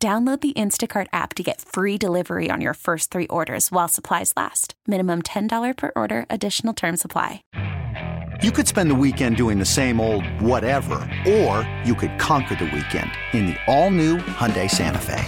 [0.00, 4.32] Download the Instacart app to get free delivery on your first three orders while supplies
[4.36, 4.74] last.
[4.86, 7.42] Minimum $10 per order, additional term supply.
[8.40, 12.66] You could spend the weekend doing the same old whatever, or you could conquer the
[12.66, 15.24] weekend in the all new Hyundai Santa Fe.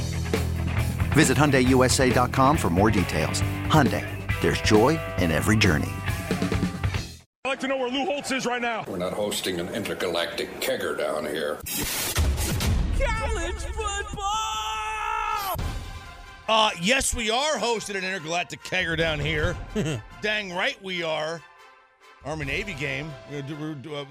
[1.14, 3.42] Visit HyundaiUSA.com for more details.
[3.66, 4.06] Hyundai,
[4.40, 5.90] there's joy in every journey.
[7.44, 8.84] I'd like to know where Lou Holtz is right now.
[8.86, 11.58] We're not hosting an intergalactic kegger down here.
[13.04, 14.59] College football!
[16.50, 19.56] Uh, yes, we are hosting an intergalactic kegger down here.
[20.20, 21.40] Dang right we are.
[22.24, 23.08] Army Navy game.
[23.30, 24.04] We're we're uh,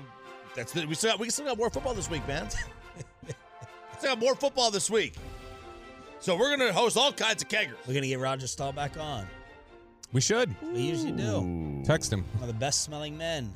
[0.56, 2.50] that's the, we still got, we still got more football this week, man.
[3.98, 5.16] still got more football this week.
[6.22, 7.76] So we're gonna host all kinds of keggers.
[7.86, 9.28] We're gonna get Roger Stahl back on.
[10.14, 10.56] We should.
[10.72, 11.82] We usually do.
[11.84, 12.24] Text him.
[12.36, 13.54] One of the best smelling men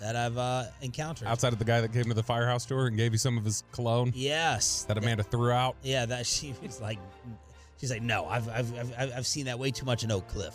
[0.00, 1.28] that I've uh, encountered.
[1.28, 3.44] Outside of the guy that came to the firehouse store and gave you some of
[3.44, 4.82] his cologne Yes.
[4.88, 5.76] that Amanda threw out.
[5.84, 6.98] Yeah, that she was like,
[7.82, 10.28] she's like, no, I've I've I've, I've- I've seen that way too much in Oak
[10.28, 10.54] Cliff.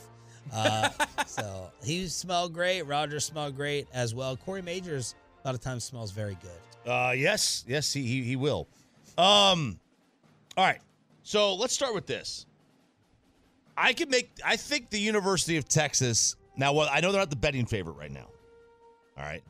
[0.54, 0.88] Uh,
[1.28, 2.84] so he smelled great.
[2.84, 4.38] Roger smelled great as well.
[4.38, 6.90] Corey Majors a lot of times smells very good.
[6.90, 8.66] Uh, yes, yes, he, he he will.
[9.18, 9.78] Um,
[10.56, 10.80] all right.
[11.24, 12.46] So let's start with this.
[13.76, 14.32] I could make.
[14.46, 16.38] I think the University of Texas.
[16.56, 18.28] Now, well, I know they're not the betting favorite right now.
[19.18, 19.44] All right,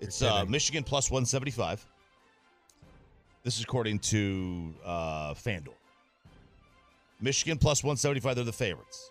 [0.00, 0.46] it's uh.
[0.48, 1.84] Michigan plus one seventy five.
[3.44, 5.74] This is according to uh, FanDuel.
[7.20, 8.36] Michigan plus one seventy five.
[8.36, 9.10] They're the favorites.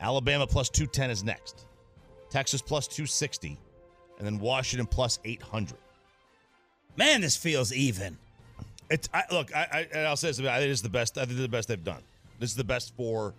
[0.00, 1.66] Alabama plus two ten is next.
[2.30, 3.58] Texas plus two sixty,
[4.18, 5.78] and then Washington plus eight hundred.
[6.96, 8.16] Man, this feels even.
[8.90, 9.54] It's I, look.
[9.54, 10.40] I, I and I'll say this.
[10.40, 11.18] I think this is the best.
[11.18, 12.02] I think the best they've done.
[12.38, 13.34] This is the best four.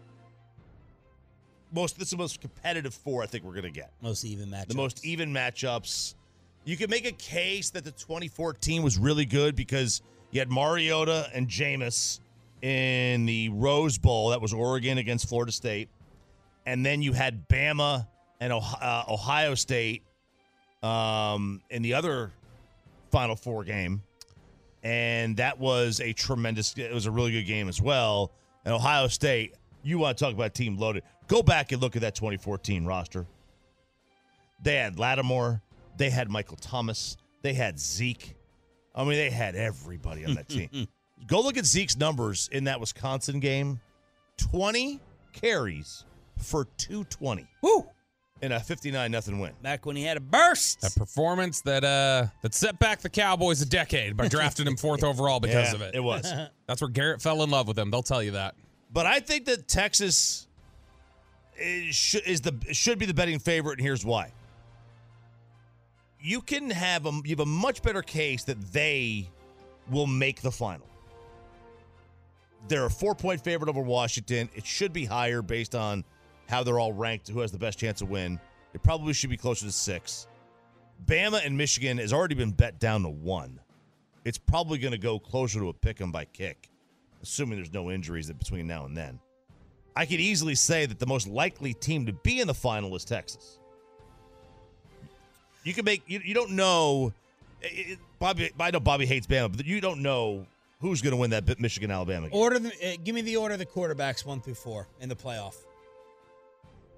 [1.73, 1.97] Most.
[1.97, 3.91] This is the most competitive four I think we're gonna get.
[4.01, 4.67] Most even match.
[4.67, 6.15] The most even matchups.
[6.65, 11.29] You can make a case that the 2014 was really good because you had Mariota
[11.33, 12.19] and Jameis
[12.61, 14.29] in the Rose Bowl.
[14.29, 15.89] That was Oregon against Florida State,
[16.65, 18.07] and then you had Bama
[18.39, 20.03] and Ohio, uh, Ohio State
[20.83, 22.31] um, in the other
[23.11, 24.03] Final Four game.
[24.83, 28.31] And that was a tremendous it was a really good game as well.
[28.63, 31.03] And ohio state you want to talk about team loaded.
[31.27, 33.25] Go back and look at that 2014 roster.
[34.61, 35.61] They had lattimore
[35.97, 38.35] they had michael thomas they had zeke.
[38.93, 40.69] I mean they had everybody on that team
[41.25, 43.79] go look at zeke's numbers in that wisconsin game
[44.37, 44.99] 20
[45.33, 46.05] carries
[46.37, 47.87] for 220 Woo!
[48.41, 50.83] in a 59 nothing win Back when he had a burst.
[50.83, 55.03] A performance that uh that set back the Cowboys a decade by drafting him fourth
[55.03, 55.95] overall because Yeah, of it.
[55.95, 56.31] it was
[56.67, 57.89] That's where Garrett fell in love with him.
[57.89, 58.53] They'll tell you that.
[58.93, 60.47] But I think that Texas
[61.59, 64.31] is, should, is the should be the betting favorite, and here's why.
[66.21, 69.29] You can have a you have a much better case that they
[69.89, 70.85] will make the final.
[72.67, 74.49] They're a four point favorite over Washington.
[74.55, 76.03] It should be higher based on
[76.49, 77.27] how they're all ranked.
[77.29, 78.39] Who has the best chance to win?
[78.73, 80.27] It probably should be closer to six.
[81.05, 83.59] Bama and Michigan has already been bet down to one.
[84.25, 86.69] It's probably going to go closer to a pick 'em by kick
[87.21, 89.19] assuming there's no injuries between now and then.
[89.95, 93.03] I could easily say that the most likely team to be in the final is
[93.03, 93.57] Texas.
[95.63, 97.11] You can make you, you don't know.
[97.61, 100.45] it- Bobby, I know Bobby hates Bama, but you don't know
[100.79, 102.39] who's going to win that Michigan Alabama game.
[102.39, 105.15] Order the, uh, give me the order of the quarterbacks one through four in the
[105.15, 105.55] playoff.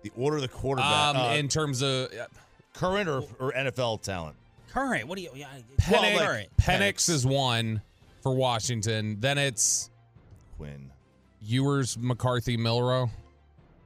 [0.03, 2.25] the order of the quarterback, Um, uh, in terms of uh,
[2.73, 4.35] current or, or NFL talent.
[4.71, 5.07] Current.
[5.07, 5.29] What do you?
[5.33, 5.47] Yeah,
[5.81, 6.49] Penix, well, current.
[6.57, 7.81] Penix is one
[8.21, 9.17] for Washington.
[9.19, 9.89] Then it's
[10.57, 10.91] Quinn.
[11.41, 13.09] Ewers, McCarthy, Milroe.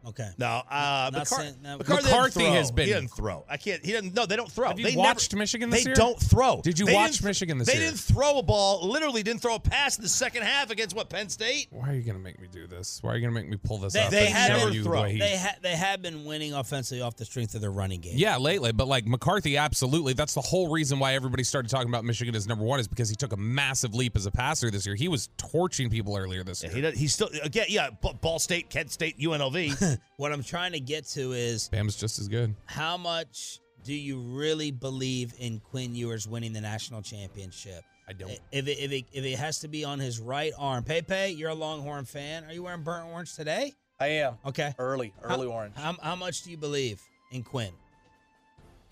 [0.05, 0.29] Okay.
[0.38, 1.77] No, uh, Not McCar- saying- no.
[1.77, 2.51] McCarthy, doesn't McCarthy throw.
[2.53, 3.45] has been- He doesn't throw.
[3.50, 3.85] I can't.
[3.85, 4.13] He didn't.
[4.13, 4.67] No, they don't throw.
[4.67, 5.95] Have you they watched never, Michigan this they year?
[5.95, 6.61] don't throw.
[6.61, 7.85] Did you They watch didn't- Michigan this they year?
[7.85, 8.88] didn't throw a ball.
[8.88, 11.67] Literally didn't throw a pass in the second half against what Penn State.
[11.71, 13.00] Why are you going to make me do this?
[13.01, 14.11] Why are you going to make me pull this They- up?
[14.11, 15.03] they and had show never you throw.
[15.03, 18.01] the he- They ha- they have been winning offensively off the strength of their running
[18.01, 18.17] game.
[18.17, 20.13] Yeah, lately, but like McCarthy, absolutely.
[20.13, 23.09] That's the whole reason why everybody started talking about Michigan as number one is because
[23.09, 24.95] he took a massive leap as a passer this year.
[24.95, 26.75] He was torching people earlier this Yeah, year.
[26.75, 27.67] he does, he's still again.
[27.69, 29.73] Yeah, B- Ball State, Kent State, UNLV.
[30.17, 32.55] What I'm trying to get to is Bam's just as good.
[32.65, 37.83] how much do you really believe in Quinn Ewers winning the national championship?
[38.07, 38.31] I I don't.
[38.51, 41.49] If it, if it, if it has to be on his right arm, Pepe, you're
[41.49, 42.43] a Longhorn fan.
[42.45, 43.73] Are you wearing burnt orange today?
[43.99, 44.35] I am.
[44.45, 44.73] Okay.
[44.77, 45.75] Early, early how, orange.
[45.75, 47.01] How, how much do you believe
[47.31, 47.71] in Quinn?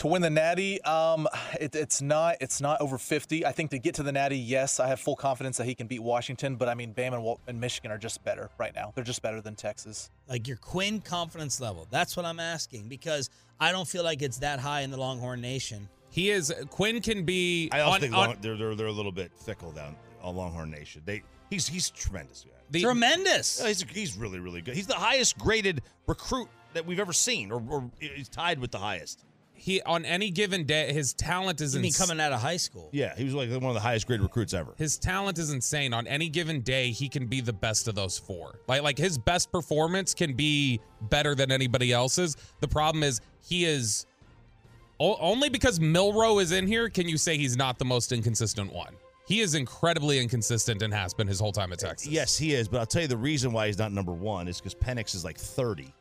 [0.01, 1.27] To win the Natty, um,
[1.59, 3.45] it, it's not it's not over 50.
[3.45, 5.86] I think to get to the Natty, yes, I have full confidence that he can
[5.86, 6.56] beat Washington.
[6.56, 8.94] But I mean, Bama and, and Michigan are just better right now.
[8.95, 10.09] They're just better than Texas.
[10.27, 11.86] Like your Quinn confidence level.
[11.92, 15.39] That's what I'm asking because I don't feel like it's that high in the Longhorn
[15.39, 15.88] Nation.
[16.09, 17.69] He is Quinn can be.
[17.71, 20.36] I also on- think on- Long, they're, they're they're a little bit fickle down on
[20.36, 21.03] Longhorn Nation.
[21.06, 21.21] They
[21.51, 22.44] he's he's tremendous.
[22.48, 22.56] Man.
[22.71, 23.59] the- Tremendous.
[23.62, 24.74] Yeah, he's he's really really good.
[24.74, 28.80] He's the highest graded recruit that we've ever seen, or, or he's tied with the
[28.80, 29.25] highest.
[29.62, 32.58] He on any given day, his talent is You mean ins- coming out of high
[32.58, 32.90] school?
[32.92, 34.74] Yeah, he was like one of the highest grade recruits ever.
[34.78, 35.94] His talent is insane.
[35.94, 38.60] On any given day, he can be the best of those four.
[38.68, 40.80] Like like his best performance can be
[41.10, 42.36] better than anybody else's.
[42.60, 44.08] The problem is he is
[45.00, 48.74] o- only because Milroe is in here can you say he's not the most inconsistent
[48.74, 48.96] one.
[49.28, 52.08] He is incredibly inconsistent and has been his whole time at uh, Texas.
[52.12, 52.68] Yes, he is.
[52.68, 55.24] But I'll tell you the reason why he's not number one is because Penix is
[55.24, 55.94] like thirty,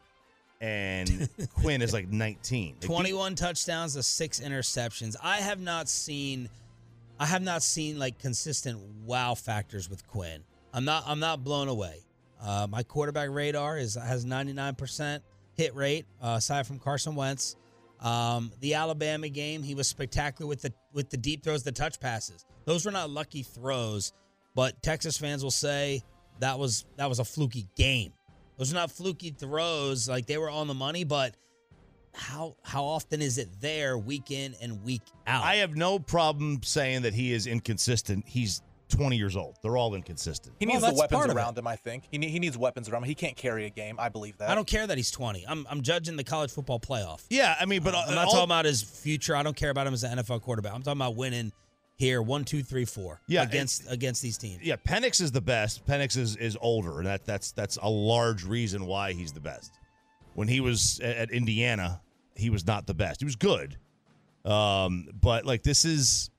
[0.61, 2.75] and Quinn is like nineteen.
[2.81, 5.17] Like, 21 touchdowns to six interceptions.
[5.23, 6.49] I have not seen
[7.19, 10.43] I have not seen like consistent wow factors with Quinn.
[10.73, 12.05] I'm not I'm not blown away.
[12.43, 15.21] Uh, my quarterback radar is has 99%
[15.55, 17.57] hit rate uh, aside from Carson Wentz.
[18.01, 22.01] Um, the Alabama game, he was spectacular with the with the deep throws, the touch
[22.01, 22.47] passes.
[22.65, 24.13] Those were not lucky throws,
[24.55, 26.03] but Texas fans will say
[26.39, 28.13] that was that was a fluky game.
[28.61, 31.35] Those are not fluky throws, like they were on the money, but
[32.15, 35.43] how how often is it there week in and week out?
[35.43, 38.29] I have no problem saying that he is inconsistent.
[38.29, 38.61] He's
[38.91, 39.57] twenty years old.
[39.63, 40.57] They're all inconsistent.
[40.61, 41.67] He Well, needs the weapons around him.
[41.67, 43.09] I think he, ne- he needs weapons around him.
[43.09, 43.97] He can't carry a game.
[43.99, 44.51] I believe that.
[44.51, 45.47] I don't care that he's 20.
[45.49, 47.25] I'm I'm judging the college football playoff.
[47.31, 49.35] Yeah, I mean, but uh, I'm not all- talking about his future.
[49.35, 50.75] I don't care about him as an NFL quarterback.
[50.75, 51.51] I'm talking about winning
[52.01, 53.21] here one, two, three, four.
[53.29, 54.63] Yeah, against against these teams.
[54.63, 55.87] yeah, Penix is the best.
[55.87, 59.79] Penix is is older, and that that's that's a large reason why he's the best.
[60.33, 62.01] When he was at, at Indiana,
[62.35, 63.21] he was not the best.
[63.21, 63.77] He was good,
[64.47, 66.31] um, but like this is,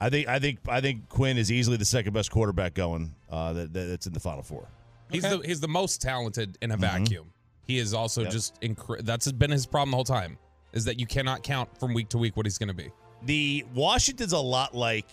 [0.00, 3.12] I think I think I think Quinn is easily the second best quarterback going.
[3.28, 4.68] Uh, that, that- that's in the Final Four.
[5.10, 7.32] He's the he's the most talented in a vacuum.
[7.64, 8.30] He is also Yep.
[8.32, 10.38] just incre- that's been his problem the whole time.
[10.72, 12.90] Is that you cannot count from week to week what he's going to be.
[13.26, 15.06] The Washington's a lot like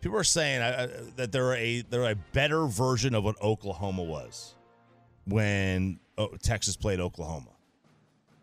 [0.00, 4.54] people are saying uh, that they're a they're a better version of what Oklahoma was
[5.26, 7.50] when uh, Texas played Oklahoma.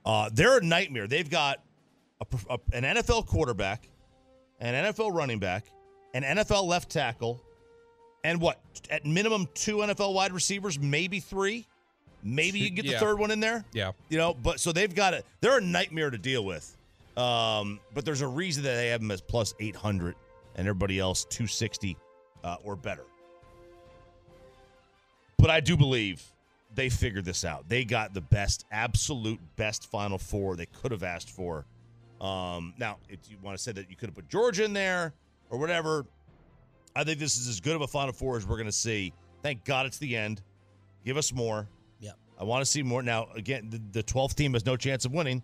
[0.05, 1.07] Uh, they're a nightmare.
[1.07, 1.59] They've got
[2.21, 3.89] a, a- an NFL quarterback,
[4.59, 5.65] an NFL running back,
[6.13, 7.41] an NFL left tackle,
[8.23, 8.59] and what
[8.89, 11.65] at minimum two NFL wide receivers, maybe three.
[12.23, 12.99] Maybe you can get the Yeah.
[12.99, 13.65] third one in there.
[13.73, 13.91] Yeah.
[14.09, 15.25] You know, but so they've got it.
[15.41, 16.76] They're a nightmare to deal with.
[17.17, 20.15] Um, but there's a reason that they have them as plus 800
[20.55, 21.97] and everybody else 260
[22.43, 23.05] uh, or better.
[25.37, 26.23] But I do believe
[26.73, 27.67] they figured this out.
[27.67, 31.65] They got the best, absolute best Final Four they could have asked for.
[32.21, 35.13] Um, now, if you want to say that you could have put Georgia in there
[35.49, 36.05] or whatever,
[36.95, 39.13] I think this is as good of a Final Four as we're going to see.
[39.43, 40.41] Thank God it's the end.
[41.05, 41.67] Give us more.
[41.99, 42.15] Yep.
[42.39, 43.03] I want to see more.
[43.03, 45.43] Now, again, the, the 12th team has no chance of winning,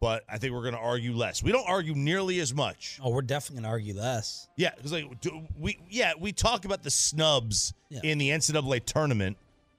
[0.00, 1.42] but I think we're going to argue less.
[1.42, 2.98] We don't argue nearly as much.
[3.02, 4.48] Oh, we're definitely gonna argue less.
[4.56, 8.00] Yeah, because like do we, yeah, we talk about the snubs Yeah.
[8.02, 9.36] in the NCAA tournament,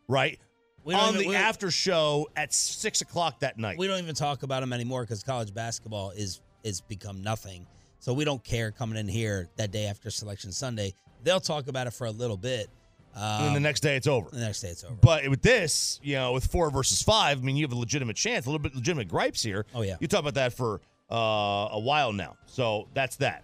[0.08, 0.40] right?
[0.84, 3.78] We don't On even- the after show at six o'clock that night.
[3.78, 7.66] We don't even talk about them anymore because college basketball is is become nothing.
[8.00, 10.94] So we don't care coming in here that day after Selection Sunday.
[11.24, 12.68] They'll talk about it for a little bit.
[13.16, 14.30] Um, and then the next day it's over.
[14.32, 14.96] the next day it's over.
[15.02, 18.16] But with this, you know, with four versus five, I mean, you have a legitimate
[18.16, 19.66] chance, a little bit legitimate gripes here.
[19.76, 19.98] Oh, yeah.
[20.00, 20.80] You talk about that for
[21.12, 22.38] uh, a while now.
[22.46, 23.44] So that's that.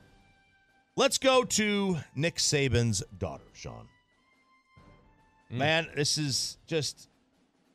[0.95, 3.87] Let's go to Nick Saban's daughter, Sean.
[5.49, 5.57] Hmm.
[5.57, 7.09] Man, this is just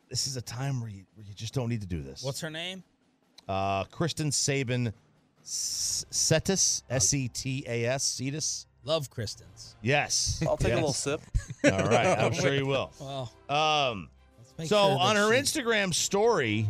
[0.08, 2.22] this is a time where you, where you just don't need to do this.
[2.22, 2.82] What's her name?
[3.48, 4.92] uh, Kristen Saban
[5.42, 6.82] S- Setas?
[6.90, 8.04] S E T A S?
[8.04, 8.66] Cetus?
[8.84, 9.76] Love Kristen's.
[9.82, 10.42] Yes.
[10.48, 10.78] I'll take Yes.
[10.78, 11.20] a little sip.
[11.64, 12.18] All right.
[12.18, 12.92] I'm sure you will.
[13.00, 14.08] Well, Um,
[14.58, 16.66] so sure on her she- Instagram story,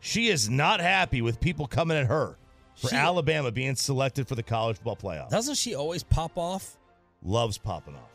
[0.00, 2.36] she is not happy with people coming at her
[2.76, 5.30] for She- Alabama being selected for the college football playoff.
[5.30, 6.76] doesn't she always pop off?
[7.22, 8.10] Loves popping off.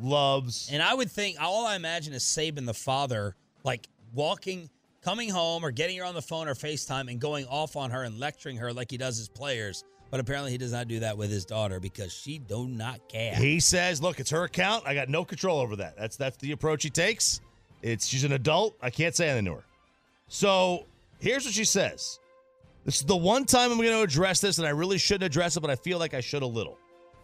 [0.00, 0.70] Loves.
[0.72, 4.70] And I would think all I imagine is Saban the father, like walking,
[5.02, 8.02] coming home or getting her on the phone or FaceTime and going off on her
[8.04, 9.84] and lecturing her like he does his players.
[10.12, 13.34] But apparently he does not do that with his daughter because she do not care.
[13.34, 14.84] He says, "Look, it's her account.
[14.86, 15.96] I got no control over that.
[15.96, 17.40] That's that's the approach he takes.
[17.80, 18.76] It's she's an adult.
[18.82, 19.64] I can't say anything to her."
[20.28, 20.84] So
[21.18, 22.20] here's what she says.
[22.84, 25.56] This is the one time I'm going to address this, and I really shouldn't address
[25.56, 26.76] it, but I feel like I should a little.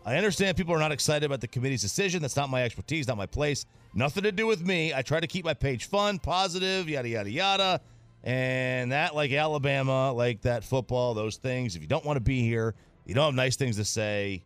[0.07, 2.23] I understand people are not excited about the committee's decision.
[2.23, 3.67] That's not my expertise, not my place.
[3.93, 4.95] Nothing to do with me.
[4.95, 7.81] I try to keep my page fun, positive, yada, yada, yada.
[8.25, 11.77] And that, like Alabama, like that football, those things.
[11.77, 12.75] If you don't want to be here,
[13.07, 14.43] you don't have nice things to say,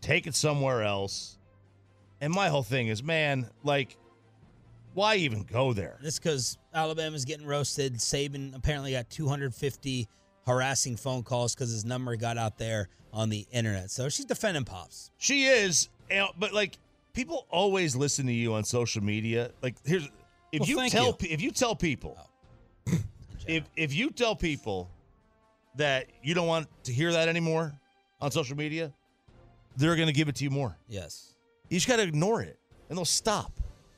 [0.00, 1.38] take it somewhere else.
[2.20, 3.96] And my whole thing is, man, like,
[4.92, 5.98] why even go there?
[6.02, 7.94] This because Alabama's getting roasted.
[7.94, 10.08] Saban apparently got 250
[10.46, 13.90] harassing phone calls because his number got out there on the internet.
[13.90, 15.10] So she's defending Pops.
[15.18, 15.88] She is,
[16.38, 16.78] but like
[17.12, 19.50] people always listen to you on social media.
[19.62, 20.08] Like here's
[20.52, 21.28] if Well, you tell you.
[21.30, 22.29] if you tell people oh.
[23.46, 24.90] If if you tell people
[25.76, 27.72] that you don't want to hear that anymore
[28.20, 28.92] on social media,
[29.76, 30.76] they're going to give it to you more.
[30.88, 31.34] Yes.
[31.68, 33.52] You just got to ignore it and they'll stop.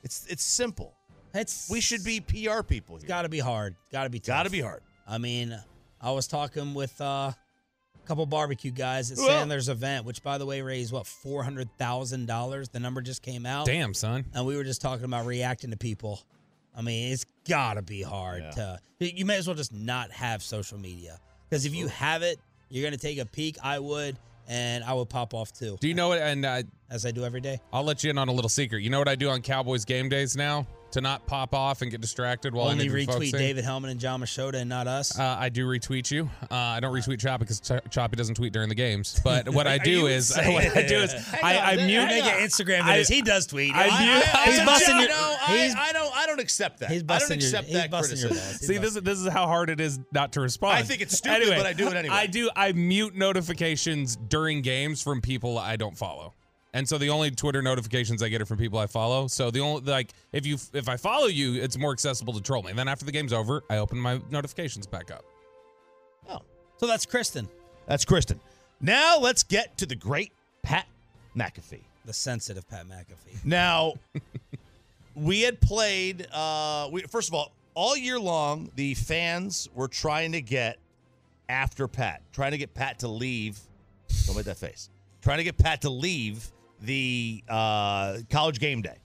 [0.04, 0.94] It's it's simple.
[1.34, 3.04] It's We should be PR people here.
[3.04, 3.74] It's got to be hard.
[3.90, 4.36] Got to be tough.
[4.36, 4.82] Got to be hard.
[5.08, 5.58] I mean,
[6.00, 7.36] I was talking with uh, a
[8.06, 11.70] couple barbecue guys at Well- Sandler's event, which by the way raised what four hundred
[11.78, 12.68] thousand dollars.
[12.68, 13.66] The number just came out.
[13.66, 14.26] Damn, son.
[14.34, 16.20] And we were just talking about reacting to people.
[16.76, 18.78] I mean, it's got to be hard to.
[18.98, 22.38] You may as well just not have social media because if you have it,
[22.68, 23.58] you're gonna take a peek.
[23.62, 24.16] I would,
[24.48, 26.18] and I would pop off too, Do you know what?
[26.18, 27.60] And uh, as I do every day.
[27.72, 28.82] I'll let you in on a little secret.
[28.82, 31.90] You know what I do on Cowboys game days now to not pop off and
[31.90, 33.38] get distracted while Only I interview retweet in?
[33.38, 35.18] David Helman and Jon Machota and not us.
[35.18, 36.30] Uh, I do retweet you.
[36.50, 39.20] Uh, I don't retweet Choppy because Ch- Choppy doesn't tweet during the games.
[39.24, 41.98] But what I do is what I do is I, I on, mute.
[42.00, 42.40] hang Make on.
[42.40, 43.08] an Instagram I- videos.
[43.10, 43.74] He does tweet.
[43.74, 45.08] I I- mute- he's I- busting your.
[45.08, 46.16] no, he's, I, I don't.
[46.16, 46.90] I don't accept that.
[46.90, 48.36] he's I don't accept he's that busting criticism.
[48.36, 48.58] balls.
[48.60, 50.74] He's See, this is this is how hard it is not to respond.
[50.78, 52.14] I think it's stupid, but I do it anyway.
[52.14, 52.50] I do.
[52.54, 56.34] I mute notifications during games from people I don't follow,
[56.74, 59.26] and so the only Twitter notifications I get are from people I follow.
[59.28, 62.62] So the only like if you if I follow you, it's more accessible to troll
[62.62, 62.70] me.
[62.70, 65.24] And then after the game's over, I open my notifications back up.
[66.28, 66.40] Oh,
[66.78, 67.48] so that's Kristen,
[67.86, 68.40] That's Kristen.
[68.80, 70.86] Now let's get to the great Pat
[71.36, 71.82] McAfee.
[72.04, 73.44] the sensitive Pat McAfee.
[73.44, 73.94] Now,
[75.14, 76.26] we had played.
[76.32, 80.78] Uh, we first of all, all year long, the fans were trying to get
[81.48, 83.58] after Pat, trying to get Pat to leave.
[84.26, 84.88] Don't make that face.
[85.22, 86.50] Trying to get Pat to leave
[86.82, 88.96] the uh, college game day.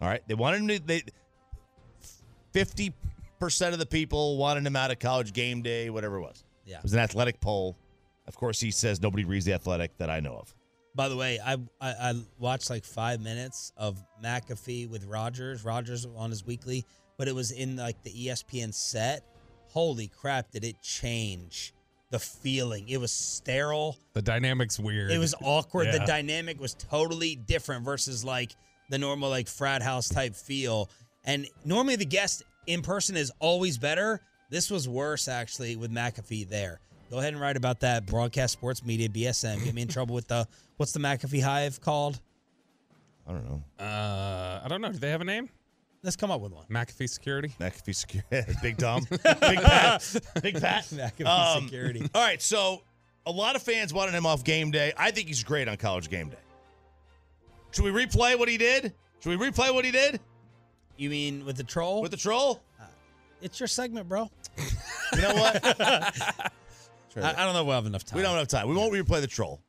[0.00, 0.78] All right, they wanted him to.
[0.80, 1.02] They
[2.52, 2.94] fifty
[3.38, 6.44] percent of the people wanted him out of college game day, whatever it was.
[6.64, 6.78] Yeah.
[6.78, 7.76] It was an athletic poll.
[8.26, 10.54] Of course, he says nobody reads the athletic that I know of.
[10.94, 15.64] By the way, I, I I watched like five minutes of McAfee with Rodgers.
[15.64, 16.84] Rodgers on his weekly,
[17.16, 19.24] but it was in like the ESPN set.
[19.68, 20.50] Holy crap!
[20.50, 21.74] Did it change
[22.10, 22.88] the feeling?
[22.88, 23.96] It was sterile.
[24.12, 25.10] The dynamic's weird.
[25.10, 25.92] It was awkward.
[25.92, 28.54] The dynamic was totally different versus like
[28.90, 30.90] the normal like frat house type feel.
[31.24, 34.20] And normally the guest in person is always better.
[34.50, 36.80] This was worse actually with McAfee there.
[37.10, 38.06] Go ahead and write about that.
[38.06, 39.64] Broadcast Sports Media BSM.
[39.64, 42.20] Get me in trouble with the what's the McAfee Hive called?
[43.26, 43.84] I don't know.
[43.84, 44.92] Uh, I don't know.
[44.92, 45.48] Do they have a name?
[46.02, 46.64] Let's come up with one.
[46.70, 47.54] McAfee Security.
[47.60, 48.52] McAfee Security.
[48.62, 49.04] Big Tom.
[49.10, 50.16] Big Pat.
[50.42, 50.84] Big Pat.
[50.90, 52.08] McAfee Um, Security.
[52.14, 52.40] All right.
[52.40, 52.82] So
[53.26, 54.92] a lot of fans wanted him off game day.
[54.96, 56.36] I think he's great on college game day.
[57.72, 58.94] Should we replay what he did?
[59.20, 60.18] Should we replay what he did
[60.96, 62.00] You mean with the troll?
[62.02, 62.62] with the troll?
[63.42, 64.28] it's your segment, bro.
[65.14, 65.64] You know what?
[65.80, 66.42] I,
[67.16, 68.16] I don't know if we'll have enough time.
[68.16, 68.68] we don't have time.
[68.68, 69.60] We won't replay the troll.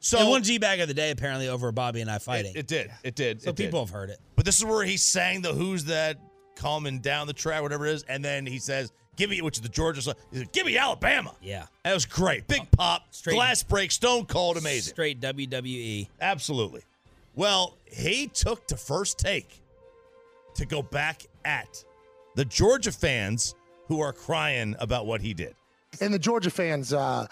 [0.00, 2.52] So So one G bag of the day apparently over Bobby and I fighting.
[2.54, 2.90] it, it did.
[3.02, 3.42] It did.
[3.42, 3.64] so it did.
[3.66, 4.18] people have heard it.
[4.36, 6.18] But this is where he sang the "Who's That
[6.56, 9.62] Coming Down the Track," whatever it is, and then he says, "Give me," which is
[9.62, 10.14] the Georgia song.
[10.30, 11.66] He said, "Give me Alabama." Yeah.
[11.84, 12.46] That was great.
[12.46, 14.92] Big pop, Straight- glass break, stone cold, amazing.
[14.92, 15.20] Straight.
[15.20, 16.08] WWE.
[16.20, 16.82] Absolutely.
[17.34, 19.60] Well, he took to first take
[20.54, 21.84] to go back at
[22.34, 23.54] the Georgia fans
[23.86, 25.54] who are crying about what he did.
[26.00, 27.26] And the Georgia fans, uh,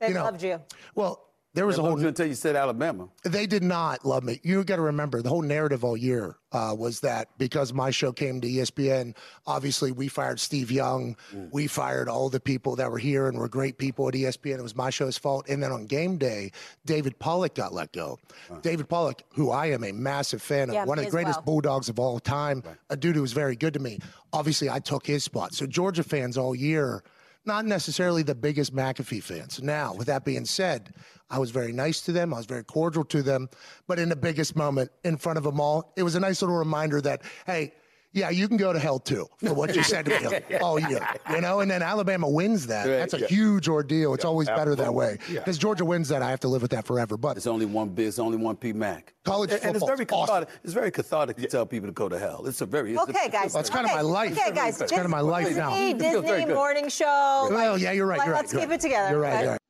[0.00, 0.60] They you know, loved you.
[0.94, 1.22] well,
[1.54, 2.00] there was They a whole.
[2.00, 3.08] you until you said Alabama.
[3.24, 4.40] They did not love me.
[4.42, 8.12] You got to remember the whole narrative all year uh, was that because my show
[8.12, 9.16] came to ESPN,
[9.46, 11.16] obviously we fired Steve Young,
[11.50, 14.58] we fired all the people that were here and were great people at ESPN.
[14.58, 15.48] It was my show's fault.
[15.48, 16.52] And then on game day,
[16.86, 18.18] David Pollack got let go.
[18.62, 21.44] David Pollack, who I am a massive fan of, Yeah, one of the greatest well.
[21.46, 23.98] bulldogs of all time, a dude who was very good to me.
[24.32, 25.54] Obviously, I took his spot.
[25.54, 27.02] So Georgia fans all year
[27.44, 29.62] not necessarily the biggest McAfee fans.
[29.62, 30.94] Now, with that being said,
[31.30, 32.34] I was very nice to them.
[32.34, 33.48] I was very cordial to them.
[33.86, 36.56] But in the biggest moment in front of them all, it was a nice little
[36.56, 37.72] reminder that, hey,
[38.12, 41.06] yeah, you can go to hell too for what you said to me all year.
[41.30, 42.86] You know, and then Alabama wins that.
[42.86, 43.26] Right, That's a yeah.
[43.28, 44.14] huge ordeal.
[44.14, 45.12] It's always better that way.
[45.12, 45.34] absolutely.
[45.34, 45.40] Yeah.
[45.40, 47.16] Because Georgia wins that, I have to live with that forever.
[47.16, 48.08] But It's only one bit.
[48.08, 49.14] It's only one P Mac.
[49.24, 50.26] College and, and it's football's very awesome.
[50.44, 50.48] cathartic.
[50.64, 52.46] It's very cathartic to tell people to go to hell.
[52.46, 53.52] It's a very it's a- Okay, guys.
[53.52, 54.32] That's kind of my life.
[54.36, 54.78] Okay, guys.
[54.78, 55.70] That's kind of my life now.
[55.70, 57.48] Disney, It feels very Disney morning show.
[57.50, 58.18] well, yeah, you're right.
[58.18, 58.40] like, You're right.
[58.40, 58.78] Let's you're keep right.
[58.78, 59.10] it together.
[59.10, 59.32] You're right.
[59.34, 59.42] okay?
[59.42, 59.60] You're right.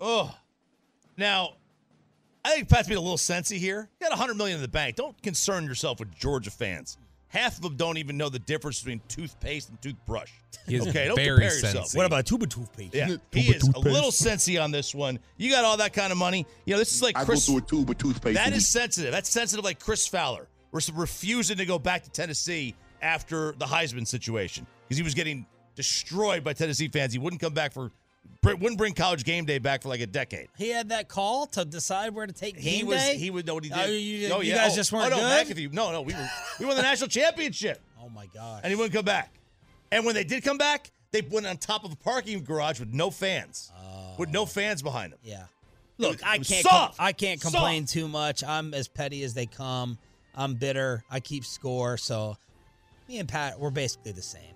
[0.00, 0.34] Oh,
[1.16, 1.54] now,
[2.44, 3.88] I think Pat's being a little sensy here.
[4.00, 4.96] You got 100 million in the bank.
[4.96, 6.96] Don't concern yourself with Georgia fans.
[7.28, 10.30] Half of them don't even know the difference between toothpaste and toothbrush.
[10.66, 11.86] He is okay, don't very compare yourself.
[11.86, 11.96] sensy.
[11.96, 12.94] What about a tuba toothpaste?
[12.94, 15.18] Yeah, he is a little sensy on this one.
[15.36, 16.46] You got all that kind of money.
[16.64, 17.46] You know, this is like I Chris.
[17.46, 18.36] go through a tube of toothpaste.
[18.36, 19.12] That is a sensitive.
[19.12, 20.48] That's sensitive like Chris Fowler.
[20.72, 25.46] We're refusing to go back to Tennessee after the Heisman situation because he was getting
[25.74, 27.12] destroyed by Tennessee fans.
[27.12, 27.90] He wouldn't come back for,
[28.42, 30.48] wouldn't bring college game day back for like a decade.
[30.56, 32.96] He had that call to decide where to take game He was.
[32.96, 33.16] day.
[33.16, 33.84] He would know what he oh, did.
[33.84, 34.56] Oh, you- oh, you yeah.
[34.56, 35.46] guys oh, just weren't oh, no, good?
[35.46, 35.72] McAfee.
[35.72, 36.28] No, no, we were,
[36.60, 38.60] we won the national championship, oh my gosh.
[38.62, 39.32] and he wouldn't come back.
[39.90, 42.92] And when they did come back, they went on top of a parking garage with
[42.92, 44.14] no fans, oh.
[44.18, 45.18] with no fans behind them.
[45.22, 45.44] Yeah.
[45.98, 46.64] Look, I can't.
[46.64, 47.94] Com- I can't complain Soft.
[47.94, 48.44] too much.
[48.44, 49.98] I'm as petty as they come.
[50.34, 51.02] I'm bitter.
[51.10, 51.96] I keep score.
[51.96, 52.36] So,
[53.08, 54.54] me and Pat, we're basically the same.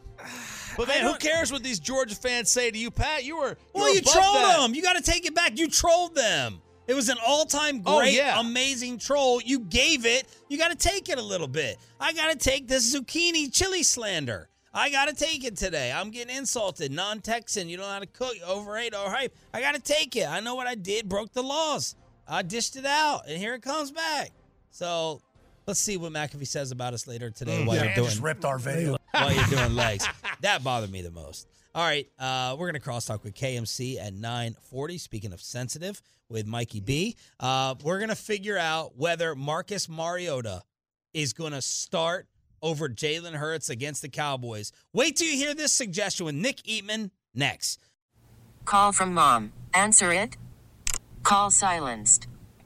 [0.77, 3.25] But man, who cares what these Georgia fans say to you, Pat?
[3.25, 4.61] You were Well, were you trolled that.
[4.61, 4.75] them.
[4.75, 5.59] You got to take it back.
[5.59, 6.61] You trolled them.
[6.87, 8.41] It was an all-time oh, great, Oh, yeah.
[8.41, 9.41] amazing troll.
[9.41, 10.27] You gave it.
[10.49, 11.79] You got to take it a little bit.
[12.01, 14.49] I got to take this zucchini chili slander.
[14.75, 15.93] I got to take it today.
[15.93, 16.91] I'm getting insulted.
[16.91, 17.69] Non-Texan.
[17.69, 18.35] You don't know how to cook.
[18.45, 18.95] Overate.
[18.95, 19.31] Overhype.
[19.53, 20.27] I got to take it.
[20.27, 21.09] I know what I did.
[21.09, 21.95] Broke the laws.
[22.27, 24.31] I dished it out, and here it comes back.
[24.71, 25.21] So
[25.67, 28.97] let's see what McAfee says about us later today while you're doing ripped our video.
[29.13, 30.07] while you're doing legs.
[30.41, 31.47] That bothered me the most.
[31.75, 34.99] All right, uh, we're gonna crosstalk with KMC at 9:40.
[34.99, 40.63] Speaking of sensitive, with Mikey B, uh, we're gonna figure out whether Marcus Mariota
[41.15, 42.27] is gonna start
[42.63, 44.73] over Jalen Hurts against the Cowboys.
[44.93, 47.81] Wait till you hear this suggestion with Nick Eatman next.
[48.65, 49.53] Call from mom.
[49.75, 50.37] Answer it.
[51.23, 52.27] Call silenced.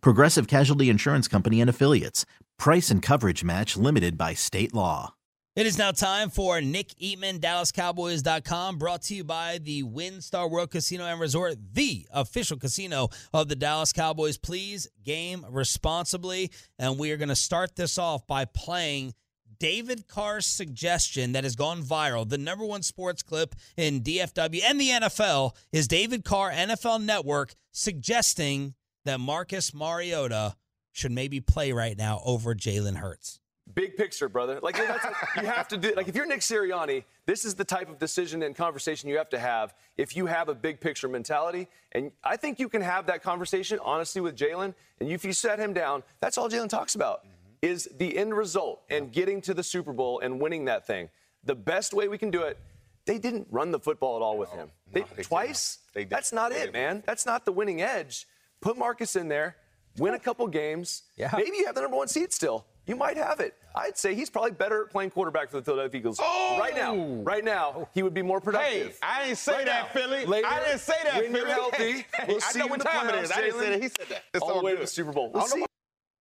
[0.00, 2.24] Progressive Casualty Insurance Company and Affiliates.
[2.58, 5.14] Price and coverage match limited by state law.
[5.56, 10.72] It is now time for Nick Eatman, DallasCowboys.com, brought to you by the WinStar World
[10.72, 14.36] Casino and Resort, the official casino of the Dallas Cowboys.
[14.36, 16.50] Please game responsibly.
[16.76, 19.14] And we are going to start this off by playing
[19.60, 22.28] David Carr's suggestion that has gone viral.
[22.28, 27.54] The number one sports clip in DFW and the NFL is David Carr, NFL Network,
[27.70, 30.56] suggesting that Marcus Mariota
[30.92, 33.40] should maybe play right now over Jalen Hurts.
[33.74, 34.60] Big picture, brother.
[34.62, 35.94] Like that's you have to do.
[35.96, 39.30] Like if you're Nick Sirianni, this is the type of decision and conversation you have
[39.30, 41.68] to have if you have a big picture mentality.
[41.92, 44.74] And I think you can have that conversation honestly with Jalen.
[45.00, 47.24] And if you set him down, that's all Jalen talks about
[47.62, 51.08] is the end result and getting to the Super Bowl and winning that thing.
[51.44, 52.58] The best way we can do it.
[53.06, 54.70] They didn't run the football at all with him.
[54.92, 55.78] They, twice.
[56.08, 57.02] That's not it, man.
[57.06, 58.26] That's not the winning edge.
[58.64, 59.56] Put Marcus in there,
[59.98, 61.02] win a couple games.
[61.18, 61.30] Yeah.
[61.36, 62.64] Maybe you have the number one seed still.
[62.86, 63.52] You might have it.
[63.76, 66.18] I'd say he's probably better at playing quarterback for the Philadelphia Eagles.
[66.22, 66.56] oh!
[66.58, 67.88] Right now, right now, oh.
[67.92, 68.92] he would be more productive.
[68.92, 70.00] Hey, I didn't say Right that, now.
[70.00, 70.24] Philly.
[70.24, 71.38] Later, I didn't say that, when Philly.
[71.40, 73.32] you're healthy, Hey, we'll I see know what the time it playoffs, is.
[73.32, 73.82] I didn't say that.
[73.82, 74.22] He said that.
[74.32, 75.30] It's all all the way to the Super Bowl.
[75.34, 75.64] I We'll see.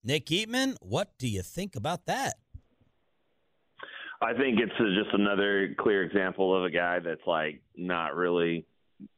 [0.04, 2.34] Nick Eatman, what do you think about that?
[4.22, 8.66] I think it's just another clear example of a guy that's like not really,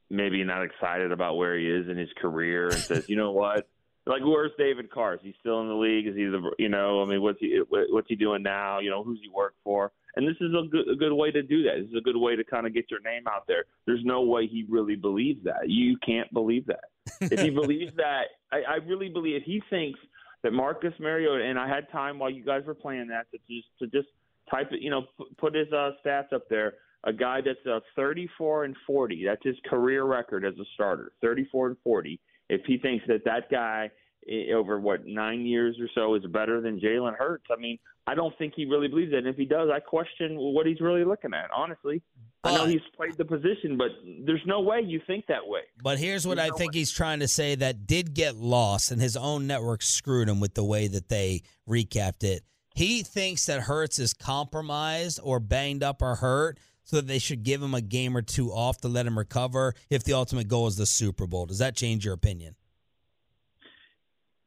[0.09, 3.67] maybe not excited about where he is in his career, and says, you know what,
[4.05, 5.15] like where's David Carr?
[5.15, 6.07] Is he still in the league?
[6.07, 8.79] Is he the, you know, I mean, what's he what's he doing now?
[8.79, 9.91] You know, who's he work for?
[10.15, 11.77] And this is a good a good way to do that.
[11.79, 13.65] This is a good way to kind of get your name out there.
[13.85, 15.67] There's no way he really believes that.
[15.69, 16.85] You can't believe that.
[17.21, 19.99] if he believes that, I, I really believe if he thinks
[20.43, 23.67] that Marcus Mariota and I had time while you guys were playing that to just
[23.79, 24.09] to just
[24.51, 25.05] type it, you know,
[25.37, 26.75] put his uh, stats up there.
[27.05, 29.25] A guy that's a 34 and 40.
[29.25, 31.11] That's his career record as a starter.
[31.21, 32.19] 34 and 40.
[32.49, 33.91] If he thinks that that guy
[34.27, 38.15] eh, over what nine years or so is better than Jalen Hurts, I mean, I
[38.15, 39.19] don't think he really believes that.
[39.19, 41.49] And if he does, I question what he's really looking at.
[41.55, 42.01] Honestly,
[42.43, 43.87] I know he's played the position, but
[44.25, 45.61] there's no way you think that way.
[45.81, 49.17] But here's what I think he's trying to say that did get lost, and his
[49.17, 52.43] own network screwed him with the way that they recapped it.
[52.75, 57.43] He thinks that Hurts is compromised or banged up or hurt, so that they should
[57.43, 60.67] give him a game or two off to let him recover if the ultimate goal
[60.67, 61.45] is the Super Bowl.
[61.45, 62.55] Does that change your opinion?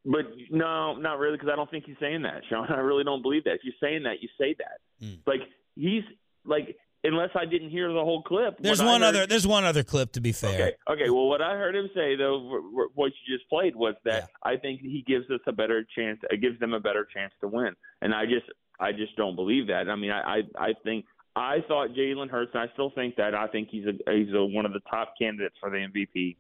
[0.05, 2.67] But no, not really, because I don't think he's saying that, Sean.
[2.71, 3.55] I really don't believe that.
[3.55, 4.79] If you're saying that, you say that.
[5.05, 5.15] Hmm.
[5.27, 5.41] Like
[5.75, 6.05] he's
[6.47, 8.57] like, unless I didn't hear the whole clip.
[8.61, 9.27] There's one heard- other.
[9.27, 10.55] There's one other clip to be fair.
[10.55, 11.11] Okay, okay.
[11.11, 14.31] Well, what I heard him say though, wh- wh- what you just played was that
[14.45, 16.21] I think he gives us a better chance.
[16.31, 18.47] It gives them a better chance to win, and I just,
[18.81, 19.91] I just don't believe that.
[19.91, 21.05] I mean, I, I, I think
[21.39, 23.35] I thought Jalen Hurts, and I still think that.
[23.35, 26.37] I think he's a, he's a, one of the top candidates for the MVP.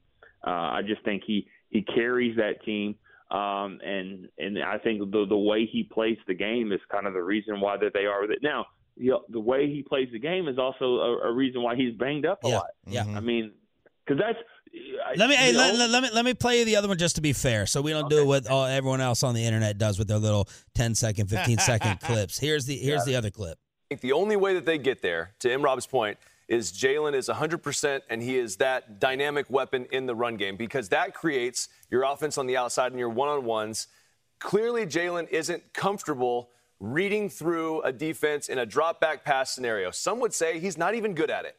[0.47, 2.95] Uh, I just think he he carries that team.
[3.31, 7.13] Um, and and I think the the way he plays the game is kind of
[7.13, 8.67] the reason why that they are with it now.
[8.97, 11.95] You know, the way he plays the game is also a, a reason why he's
[11.95, 12.67] banged up a Yeah, lot.
[12.87, 13.05] yeah.
[13.07, 13.53] I mean,
[14.05, 14.39] because that's
[15.19, 17.17] Let me hey, let, let- let me let me play you the other one just
[17.17, 19.99] to be fair, so we don't do what all, everyone else on the internet does
[19.99, 22.39] with their little 10 second, 15 second clips.
[22.39, 23.59] Here's the here's the other clip.
[23.89, 25.63] I think the only way that they get there, to M.
[25.63, 30.37] Rob's point, is Jalen is 100% and he is that dynamic weapon in the run
[30.37, 33.87] game because that creates your offense on the outside and your one on ones.
[34.41, 39.91] Clearly, Jalen isn't comfortable reading through a defense in a drop back pass scenario.
[39.91, 41.57] Some would say he's not even good at it.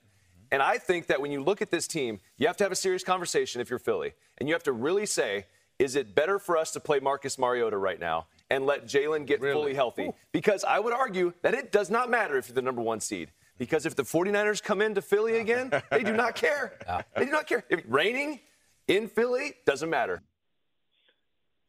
[0.51, 2.75] And I think that when you look at this team, you have to have a
[2.75, 4.13] serious conversation if you're Philly.
[4.37, 5.47] And you have to really say,
[5.79, 9.41] is it better for us to play Marcus Mariota right now and let Jalen get
[9.41, 10.11] fully healthy?
[10.31, 13.31] Because I would argue that it does not matter if you're the number one seed.
[13.57, 16.77] Because if the 49ers come into Philly again, they do not care.
[17.15, 17.65] They do not care.
[17.69, 18.39] If raining
[18.87, 20.21] in Philly doesn't matter.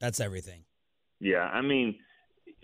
[0.00, 0.64] That's everything.
[1.18, 1.98] Yeah, I mean,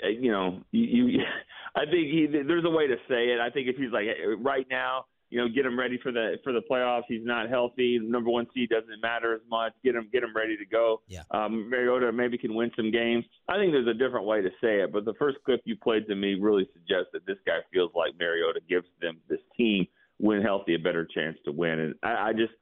[0.02, 1.20] uh, you know, you, you
[1.74, 3.40] I think he, there's a way to say it.
[3.40, 4.06] I think if he's like
[4.38, 7.02] right now, you know, get him ready for the for the playoffs.
[7.08, 7.98] He's not healthy.
[8.00, 9.72] Number one seed doesn't matter as much.
[9.82, 11.02] Get him get him ready to go.
[11.08, 11.22] Yeah.
[11.32, 13.24] Um, Mariota maybe can win some games.
[13.48, 16.06] I think there's a different way to say it, but the first clip you played
[16.06, 19.86] to me really suggests that this guy feels like Mariota gives them this team
[20.18, 21.78] when healthy a better chance to win.
[21.78, 22.52] And I, I just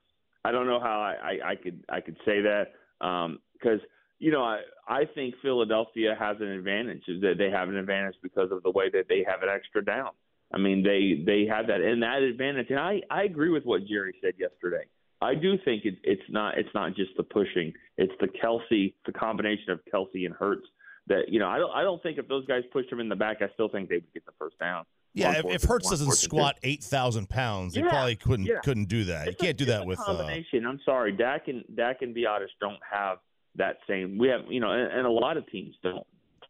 [0.45, 3.81] I don't know how I, I, I could I could say that because
[4.19, 7.03] you know I I think Philadelphia has an advantage.
[7.07, 10.11] That they have an advantage because of the way that they have an extra down.
[10.53, 12.67] I mean they they have that and that advantage.
[12.71, 14.85] And I I agree with what Jerry said yesterday.
[15.23, 17.73] I do think it, it's not it's not just the pushing.
[17.97, 20.67] It's the Kelce the combination of Kelce and Hurts
[21.07, 23.17] that you know I don't I don't think if those guys pushed him in the
[23.17, 24.85] back I still think they would get the first down.
[25.17, 26.25] Yeah, if, if Hurts doesn't fourth and two.
[26.25, 28.61] squat eight thousand pounds, he Yeah, probably couldn't yeah.
[28.65, 29.27] couldn't do that.
[29.29, 30.01] You can't do that with.
[30.01, 30.67] Uh, combination.
[30.67, 33.19] I'm sorry, Dak and Dak and Biadasz don't have
[33.55, 34.19] that same.
[34.19, 36.05] We have, you know, and, and a lot of teams don't.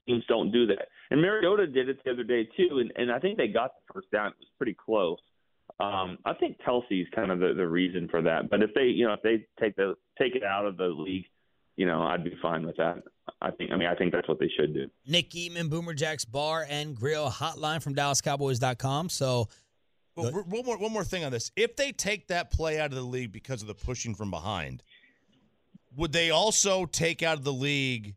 [0.07, 0.89] Teams don't do that.
[1.11, 3.95] And Mariota did it the other day too, and, and I think they got the
[3.95, 4.29] first down.
[4.29, 5.19] It was pretty close.
[5.81, 8.51] Um, I think Kelce's kind of the, the reason for that.
[8.51, 11.25] But if they, you know, if they take the take it out of the league,
[11.77, 13.03] you know, I'd be fine with that.
[13.41, 13.73] I think.
[13.73, 14.87] I mean, I think that's what they should do.
[15.07, 19.09] Nick Eatman, Boomer Jack's Bar and Grill Hotline from DallasCowboys.com.
[19.09, 19.49] So
[20.17, 21.51] Well, we're- one more one more thing on this.
[21.57, 24.83] If they take that play out of the league because of the pushing from behind,
[25.97, 28.15] would they also take out of the league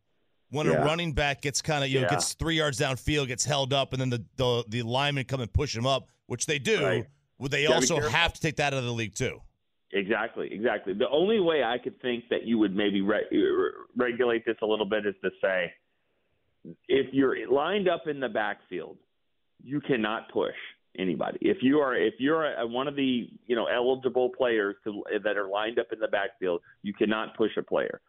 [0.50, 0.74] when Yeah.
[0.82, 2.10] a running back gets kind of you know Yeah.
[2.16, 5.52] gets three yards downfield, gets held up, and then the the, the linemen come and
[5.52, 6.84] push him up, which they do?
[6.84, 7.06] Right.
[7.40, 9.42] Would they also have to take that out of the league too?
[9.94, 10.94] Exactly, exactly.
[10.94, 14.66] The only way I could think that you would maybe re- re- regulate this a
[14.66, 15.72] little bit is to say,
[16.88, 18.98] if you're lined up in the backfield,
[19.64, 20.56] you cannot push
[21.00, 21.38] anybody.
[21.42, 25.38] If you are if you're a, one of the you know eligible players to, that
[25.38, 28.02] are lined up in the backfield, you cannot push a player.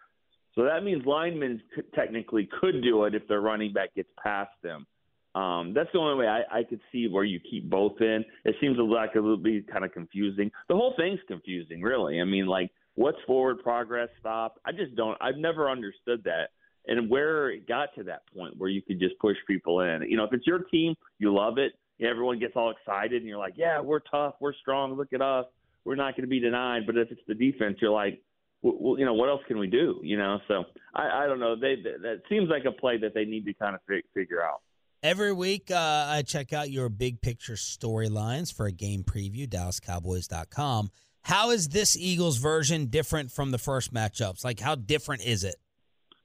[0.59, 1.63] So that means linemen
[1.95, 4.89] technically could do it if their running back gets past them.
[5.37, 8.25] Um, that's the only way I, I could see where you keep both in.
[8.45, 10.51] It seems like it would be kind of confusing.
[10.69, 12.21] The whole thing's confusing, really.
[12.21, 14.59] I mean, like, what's forward progress, stop?
[14.67, 15.17] I just don't.
[15.21, 16.49] I've never understood that,
[16.89, 20.03] and where it got to that point where you could just push people in.
[20.09, 21.75] You know, if it's your team, you love it.
[22.05, 24.95] Everyone gets all excited, and you're like, "Yeah, we're tough, we're strong.
[24.95, 25.47] Look at us.
[25.85, 28.21] We're not going to be denied." But if it's the defense, you're like,
[28.63, 30.01] well, you know, what else can we do?
[30.03, 31.55] You know, so I, I don't know.
[31.57, 33.81] They that, that seems like a play that they need to kind of
[34.15, 34.61] figure out.
[35.03, 40.91] Every week, uh, I check out your big picture storylines for a game preview, DallasCowboys.com.
[41.23, 44.45] How is this Eagles version different from the first matchups?
[44.45, 45.57] Like, how different is it?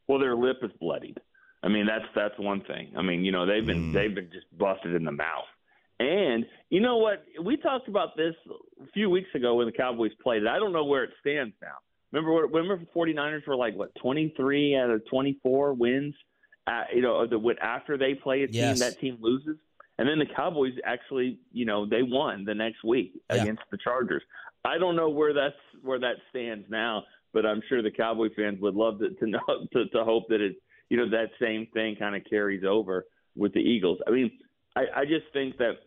[0.07, 1.19] Well, their lip is bloodied.
[1.61, 2.93] I mean, that's that's one thing.
[2.97, 3.93] I mean, you know, they've been Mm.
[3.93, 5.45] they've been just busted in the mouth,
[5.99, 7.23] And you know what?
[7.41, 8.33] We talked about this
[8.81, 10.41] a few weeks ago when the Cowboys played.
[10.43, 10.47] It.
[10.49, 11.77] I don't know where it stands now.
[12.13, 16.13] Remember, remember, 49ers were like what 23 out of 24 wins.
[16.67, 18.80] Uh, you know, the after they play a team, Yes.
[18.80, 19.58] that team loses,
[19.97, 23.41] and then the Cowboys actually, you know, they won the next week Yeah.
[23.41, 24.21] against the Chargers.
[24.63, 28.62] I don't know where that's where that stands now, but I'm sure the Cowboy fans
[28.62, 29.39] would love to, to know
[29.73, 30.56] to, to hope that it,
[30.89, 33.97] you know, that same thing kind of carries over with the Eagles.
[34.08, 34.32] I mean,
[34.76, 35.80] I, I just think that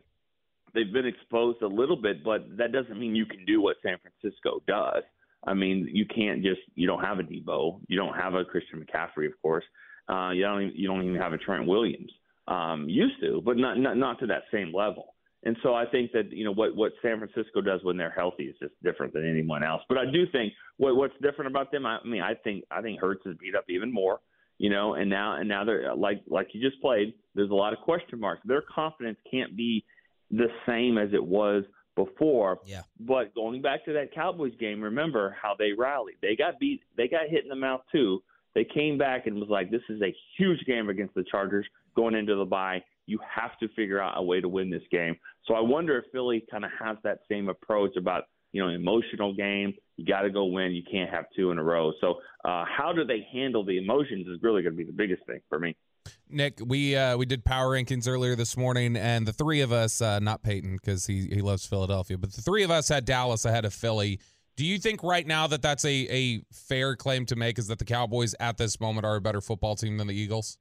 [0.75, 3.97] they've been exposed a little bit, but that doesn't mean you can do what San
[3.99, 5.05] Francisco does.
[5.45, 8.85] I mean, you can't just you don't have a Deebo, you don't have a Christian
[8.85, 9.65] McCaffrey, of course.
[10.09, 12.13] Uh, you don't even, you don't even have a Trent Williams.
[12.49, 15.17] Um, used to, but not, not not to that same level.
[15.43, 18.45] And so I think that you know what what San Francisco does when they're healthy
[18.45, 19.83] is just different than anyone else.
[19.89, 21.87] But I do think what what's different about them.
[21.87, 24.21] I, I mean, I think I think Hurts is beat up even more.
[24.59, 27.15] You know, and now and now they're like like you just played.
[27.35, 28.43] There's a lot of question marks.
[28.45, 29.85] Their confidence can't be
[30.31, 31.65] the same as it was
[31.97, 32.61] before.
[32.65, 32.83] Yeah.
[33.01, 36.17] But going back to that Cowboys game, remember how they rallied.
[36.23, 36.83] They got beat.
[36.97, 38.23] They got hit in the mouth too.
[38.55, 42.15] They came back and was like, "This is a huge game against the Chargers going
[42.15, 42.83] into the bye.
[43.07, 46.05] You have to figure out a way to win this game." So I wonder if
[46.13, 49.75] Philly kind of has that same approach about you know emotional game.
[49.97, 50.73] You got to go win.
[50.73, 51.93] You can't have two in a row.
[52.01, 55.27] So uh, how do they handle the emotions is really going to be the biggest
[55.27, 55.77] thing for me.
[56.29, 60.01] Nick, we uh, we did power rankings earlier this morning, and the three of us,
[60.01, 63.45] uh, not Peyton because he he loves Philadelphia, but the three of us had Dallas
[63.45, 64.21] ahead of Philly.
[64.57, 67.59] Do you think right now that that's a a fair claim to make?
[67.59, 70.59] Is that the Cowboys at this moment are a better football team than the Eagles?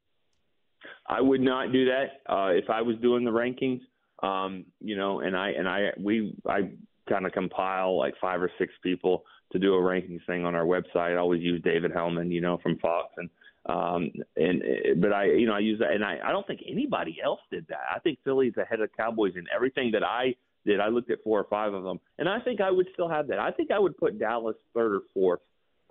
[1.08, 3.81] I would not do that uh, if I was doing the rankings.
[4.23, 6.71] Um, you know, and I and I we I
[7.10, 10.65] kind of compile like five or six people to do a rankings thing on our
[10.65, 11.13] website.
[11.13, 13.29] I always use David Helman, you know, from Fox, and
[13.67, 14.62] um, and
[15.01, 17.65] but I you know I use that, and I I don't think anybody else did
[17.69, 17.82] that.
[17.93, 20.80] I think Philly's ahead of Cowboys in everything that I did.
[20.80, 23.28] I looked at four or five of them, and I think I would still have
[23.28, 23.39] that.
[23.39, 25.39] I think I would put Dallas third or fourth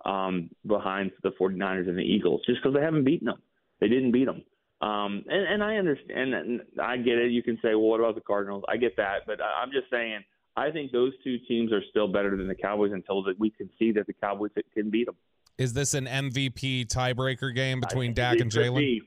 [0.05, 3.41] um, behind the 49ers and the Eagles just because they haven't beaten them.
[3.79, 4.43] They didn't beat them.
[4.81, 7.31] Um, and, and I understand and I get it.
[7.31, 8.63] You can say, well, what about the Cardinals?
[8.69, 10.19] I get that, but I- I'm just saying,
[10.57, 13.69] I think those two teams are still better than the Cowboys until that we can
[13.79, 15.15] see that the Cowboys can beat them.
[15.57, 18.77] Is this an MVP tiebreaker game between Dak and could Jalen?
[18.79, 19.01] be.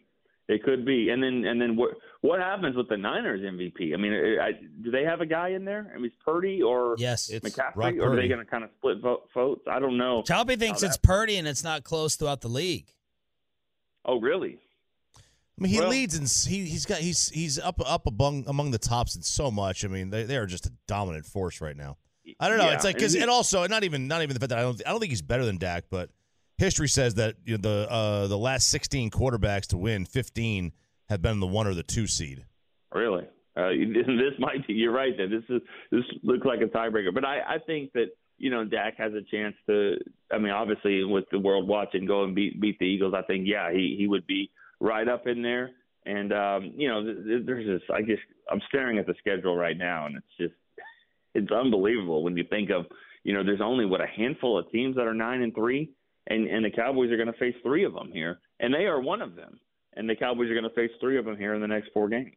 [0.49, 1.91] It could be, and then and then what
[2.23, 3.93] what happens with the Niners MVP?
[3.93, 5.93] I mean, I, do they have a guy in there?
[5.95, 7.29] I mean, is Purdy or Yes.
[7.29, 9.61] It's McCaffrey, Brock or are they going to kind of split vote, votes?
[9.71, 10.23] I don't know.
[10.27, 12.87] Chalby thinks it's Purdy and it's not close throughout the league.
[14.07, 14.59] Oh, really?
[15.17, 18.71] I mean, he Well- leads and he he's got he's he's up up among among
[18.71, 19.85] the tops in so much.
[19.85, 21.99] I mean, they they are just a dominant force right now.
[22.41, 22.65] I don't know.
[22.65, 24.63] Yeah, it's like because and and also not even not even the fact that I
[24.63, 26.11] don't I don't think he's better than Dak, but
[26.59, 30.73] history says that you know, the uh, the last 16 quarterbacks to win 15
[31.09, 32.45] have been the one or the two seed.
[32.93, 33.25] Really?
[33.57, 34.75] Uh, this might be.
[34.75, 35.17] You're right.
[35.17, 38.65] That this is this looks like a tiebreaker, but I, I think that you know
[38.65, 39.97] Dak has a chance to.
[40.31, 43.15] I mean, obviously, with the world watching, go and beat beat the Eagles.
[43.17, 45.71] I think yeah, he he would be right up in there.
[46.07, 47.83] And um, you know, th- th- there's this.
[47.93, 50.55] I just I'm staring at the schedule right now, and it's just
[51.35, 52.87] it's unbelievable when you think of
[53.25, 55.91] you know there's only what a handful of teams that are nine and three,
[56.29, 59.01] and and the Cowboys are going to face three of them here, and they are
[59.01, 59.59] one of them.
[59.95, 62.09] And the Cowboys are going to face three of them here in the next four
[62.09, 62.37] games.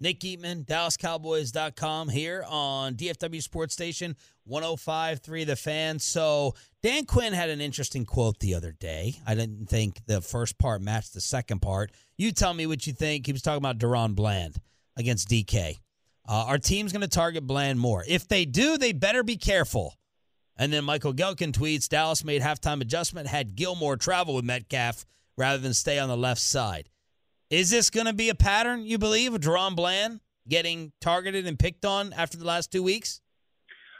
[0.00, 6.00] Nick Eatman, DallasCowboys.com here on DFW Sports Station 1053 The Fan.
[6.00, 9.14] So, Dan Quinn had an interesting quote the other day.
[9.24, 11.92] I didn't think the first part matched the second part.
[12.16, 13.26] You tell me what you think.
[13.26, 14.56] He was talking about DaRon Bland
[14.96, 15.78] against DK.
[16.28, 18.04] Uh, our team's going to target Bland more.
[18.06, 19.94] If they do, they better be careful.
[20.56, 25.58] And then Michael Gehlken tweets Dallas made halftime adjustment, had Gilmore travel with Metcalf rather
[25.58, 26.90] than stay on the left side.
[27.48, 31.58] Is this going to be a pattern, you believe, of DaRon Bland getting targeted and
[31.58, 33.21] picked on after the last two weeks?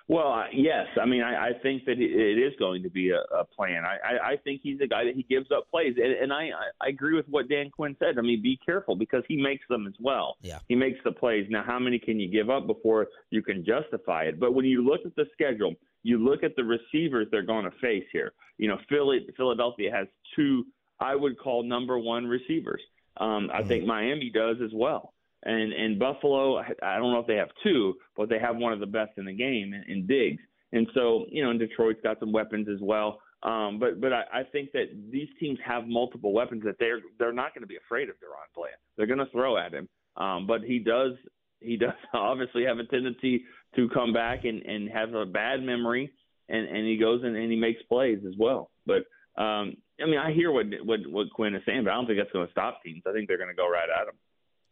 [0.08, 0.86] Well, yes.
[1.00, 3.84] I mean, I, I think that it is going to be a, a plan.
[3.84, 6.50] I, I, I think he's a guy that he gives up plays, and, and I,
[6.80, 8.18] I agree with what Dan Quinn said.
[8.18, 10.36] I mean, be careful because he makes them as well.
[10.42, 10.58] Yeah.
[10.68, 11.46] He makes the plays.
[11.50, 14.40] Now, how many can you give up before you can justify it?
[14.40, 17.72] But when you look at the schedule, you look at the receivers they're going to
[17.80, 18.32] face here.
[18.58, 20.64] You know, Philly, Philadelphia has two
[21.02, 22.80] I would call number one receivers.
[23.16, 25.12] Um, I think Miami does as well.
[25.44, 28.80] And and Buffalo, I don't know if they have two, but they have one of
[28.80, 30.42] the best in the game in, in Diggs.
[30.72, 33.20] And so, you know, and Detroit's got some weapons as well.
[33.42, 37.32] Um, but but I, I think that these teams have multiple weapons that they're they're
[37.32, 38.74] not going to be afraid of DaRon Bland.
[38.96, 39.88] They're going to throw at him.
[40.16, 41.12] Um, but he does
[41.60, 43.44] he does obviously have a tendency
[43.76, 46.12] to come back and, and have a bad memory,
[46.48, 48.70] and, and he goes and, and he makes plays as well.
[48.86, 49.04] But
[49.40, 52.18] um, I mean, I hear what what what Quinn is saying, but I don't think
[52.18, 53.02] that's going to stop teams.
[53.06, 54.14] I think they're going to go right at him.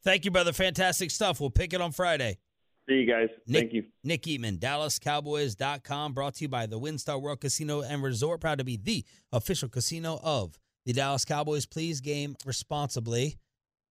[0.02, 0.52] Thank you, brother.
[0.52, 1.40] Fantastic stuff.
[1.40, 2.38] We'll pick it on Friday.
[2.88, 3.28] See you guys.
[3.46, 3.84] Nick, Thank you.
[4.02, 8.40] Nick Eatman, DallasCowboys.com, brought to you by the WinStar World Casino and Resort.
[8.40, 11.66] Proud to be the official casino of the Dallas Cowboys.
[11.66, 13.38] Please game responsibly.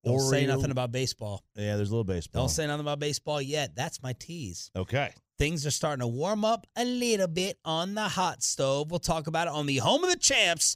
[0.04, 1.44] Don't say nothing about baseball.
[1.56, 2.44] Yeah, there's a little baseball.
[2.44, 3.76] Don't say nothing about baseball yet.
[3.76, 4.72] That's my tease.
[4.76, 5.12] Okay.
[5.38, 8.92] Things are starting to warm up a little bit on the hot stove.
[8.92, 10.76] We'll talk about it on the home of the champs.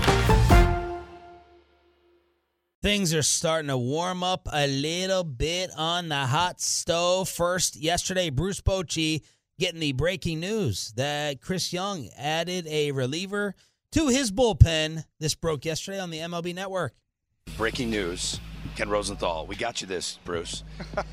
[2.83, 7.29] Things are starting to warm up a little bit on the hot stove.
[7.29, 9.21] First, yesterday, Bruce Bochy
[9.59, 13.53] getting the breaking news that Chris Young added a reliever
[13.91, 15.05] to his bullpen.
[15.19, 16.95] This broke yesterday on the MLB Network.
[17.55, 18.39] Breaking news.
[18.81, 20.63] Ken Rosenthal, we got you this, Bruce.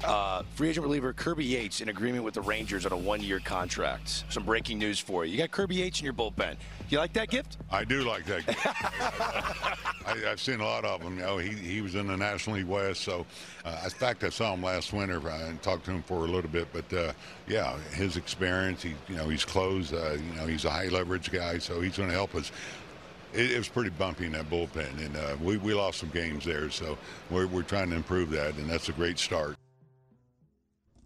[0.03, 4.25] Uh, free agent reliever Kirby Yates in agreement with the Rangers on a one-year contract.
[4.31, 5.33] Some breaking news for you.
[5.33, 6.57] You got Kirby Yates in your bullpen.
[6.89, 7.59] You like that gift?
[7.71, 8.47] I do like that.
[8.47, 8.67] gift.
[10.07, 11.19] I, I've seen a lot of them.
[11.19, 13.27] You know, he, he was in the National League West, so
[13.67, 16.51] uh, in fact, I saw him last winter and talked to him for a little
[16.51, 16.69] bit.
[16.73, 17.13] But uh,
[17.47, 18.83] yeah, his experience.
[18.83, 19.93] He, you know, he's closed.
[19.93, 22.51] Uh, you know, he's a high leverage guy, so he's going to help us.
[23.33, 26.45] It, it was pretty bumpy in that bullpen, and uh, we, we lost some games
[26.45, 26.71] there.
[26.71, 26.97] So
[27.31, 29.57] we're, we're trying to improve that, and that's a great start.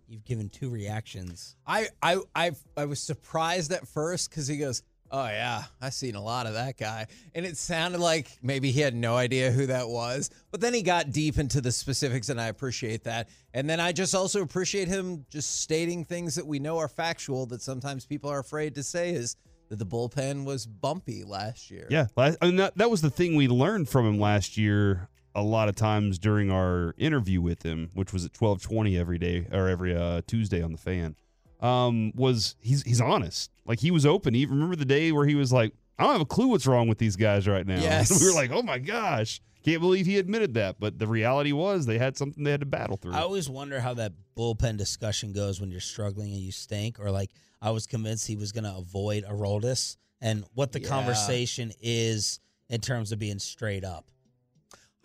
[0.09, 1.57] You've given two reactions.
[1.67, 6.17] I I I, I was surprised at first because he goes, "Oh yeah, I've seen
[6.17, 9.65] a lot of that guy," and it sounded like maybe he had no idea who
[9.69, 10.29] that was.
[10.51, 13.31] But then he got deep into the specifics, and I appreciate that.
[13.55, 17.47] And then I just also appreciate him just stating things that we know are factual
[17.47, 19.37] that sometimes people are afraid to say is
[19.73, 21.87] that the bullpen was bumpy last year.
[21.89, 25.09] Yeah, la- I mean, that, that was the thing we learned from him last year.
[25.35, 29.17] A lot of times during our interview with him, which was at twelve twenty every
[29.17, 31.17] day or every uh, Tuesday on the fan,
[31.63, 33.51] um, was he's he's honest.
[33.65, 34.35] Like he was open.
[34.35, 36.87] He remember the day where he was like, "I don't have a clue what's wrong
[36.87, 38.21] with these guys right now." Yes.
[38.21, 41.87] we were like, "Oh my gosh." Can't believe he admitted that, but the reality was
[41.87, 43.13] they had something they had to battle through.
[43.13, 47.11] I always wonder how that bullpen discussion goes when you're struggling and you stink, or
[47.11, 50.89] like I was convinced he was going to avoid Aroldis, and what the Yeah.
[50.89, 54.11] conversation is in terms of being straight up.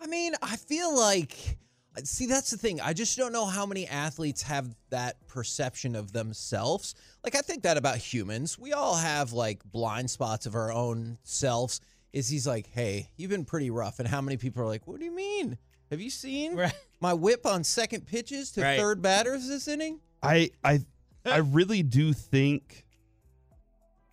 [0.00, 1.58] I mean, I feel like
[2.04, 2.80] see that's the thing.
[2.80, 6.94] I just don't know how many athletes have that perception of themselves.
[7.24, 8.58] Like I think that about humans.
[8.58, 11.80] We all have like blind spots of our own selves.
[12.12, 14.98] Is he's like, "Hey, you've been pretty rough." And how many people are like, "What
[14.98, 15.58] do you mean?
[15.90, 16.58] Have you seen
[17.00, 18.78] my whip on second pitches to Right.
[18.78, 20.80] third batters this inning?" I I
[21.26, 22.84] I really do think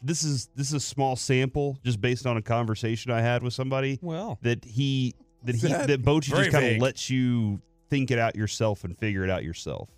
[0.01, 3.53] this is this is a small sample just based on a conversation I had with
[3.53, 3.97] somebody.
[4.01, 8.19] Well, that he that he That- that Bochy just kind of lets you think it
[8.19, 9.89] out yourself and figure it out yourself.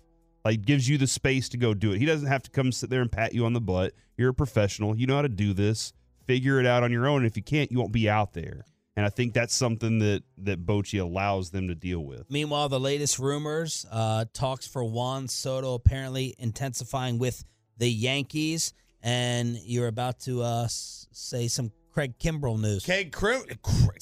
[0.44, 1.98] Like gives you the space to go do it.
[1.98, 3.92] He doesn't have to come sit there and pat you on the butt.
[4.16, 4.96] You're a professional.
[4.96, 5.92] You know how to do this.
[6.28, 7.24] Figure it out on your own.
[7.24, 8.66] If you can't, you won't be out there.
[8.96, 12.30] And I think that's something that that Bochy allows them to deal with.
[12.30, 17.44] Meanwhile, the latest rumors, uh, talks for Juan Soto apparently intensifying with
[17.78, 22.84] the Yankees, and you're about to uh, say some Craig Kimbrel news.
[22.84, 23.44] Keg, Crim-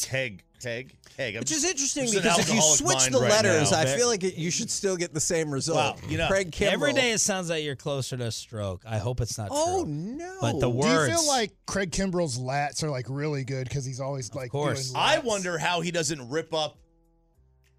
[0.02, 1.36] Keg, Keg, Keg.
[1.36, 3.70] I'm Which is interesting just an because if you alcoholic switch mind the right letters,
[3.70, 3.78] now.
[3.78, 5.76] I feel like it, you should still get the same result.
[6.02, 6.72] Wow, you know, Craig Kimbrel.
[6.72, 8.82] Every day it sounds like you're closer to a stroke.
[8.84, 9.92] I hope it's not Oh true.
[9.92, 10.38] no!
[10.40, 11.08] But the Do words.
[11.12, 14.90] you feel like Craig Kimbrel's lats are like really good because he's always like course.
[14.90, 16.78] doing I wonder how he doesn't rip up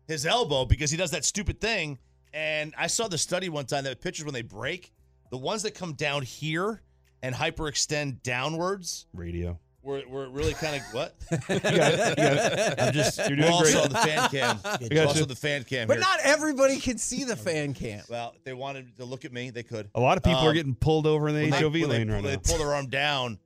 [0.07, 1.99] his elbow because he does that stupid thing.
[2.33, 4.93] And I saw the study one time that pitchers when they break,
[5.31, 6.81] the ones that come down here
[7.21, 9.59] and hyperextend downwards Radio.
[9.87, 11.15] Were, were really kind of what?
[11.31, 11.69] You got it.
[11.71, 12.75] You got it.
[12.79, 13.83] I'm just you're doing We're also great.
[13.85, 14.59] on the fan cam.
[14.65, 15.25] I We're also you.
[15.25, 16.01] the fan cam But here.
[16.01, 18.03] not everybody can see the fan cam.
[18.09, 19.89] well, if they wanted to look at me, they could.
[19.95, 22.07] A lot of people Um, are getting pulled over in the when HOV they lane
[22.07, 22.41] pull- right They now.
[22.43, 23.39] pull their arm down.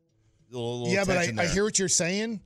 [0.52, 2.42] a little- little Yeah, but I, I hear what you're saying.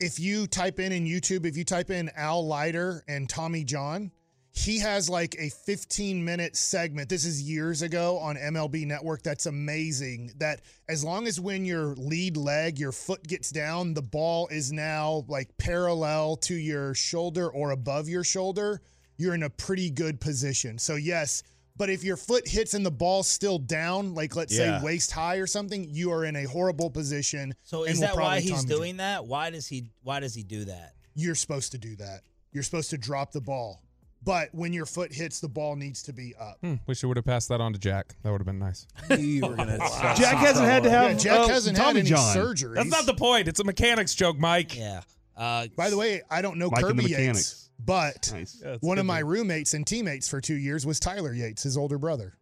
[0.00, 4.10] If you type in in YouTube, if you type in Al Leiter and Tommy John,
[4.56, 7.08] he has like a 15 minute segment.
[7.08, 9.22] This is years ago on MLB Network.
[9.24, 10.30] That's amazing.
[10.38, 14.70] That as long as when your lead leg, your foot gets down, the ball is
[14.72, 18.80] now like parallel to your shoulder or above your shoulder,
[19.16, 20.78] you're in a pretty good position.
[20.78, 21.42] So, yes.
[21.76, 24.78] But if your foot hits and the ball's still down, like let's Yeah.
[24.78, 27.52] say waist high or something, you are in a horrible position.
[27.64, 28.68] So is that why he's Tommy John.
[28.78, 29.26] doing that?
[29.26, 30.94] Why does he why does he do that?
[31.16, 32.20] You're supposed to do that.
[32.52, 33.80] You're supposed to drop the ball.
[34.24, 36.56] But when your foot hits, the ball needs to be up.
[36.62, 38.14] Hmm, wish you would have passed that on to Jack.
[38.22, 38.86] That would have been nice.
[39.18, 39.78] You were gonna
[40.16, 42.34] Jack hasn't had to have Yeah, Jack uh, hasn't had Tommy any John.
[42.36, 42.74] surgeries.
[42.76, 43.48] That's not the point.
[43.48, 44.76] It's a mechanics joke, Mike.
[44.76, 45.02] Yeah.
[45.36, 48.62] Uh, By the way, I don't know Mike Kirby Yates, but Nice.
[48.64, 51.76] Yeah, one of my to- roommates and teammates for two years was Tyler Yates, his
[51.76, 52.34] older brother.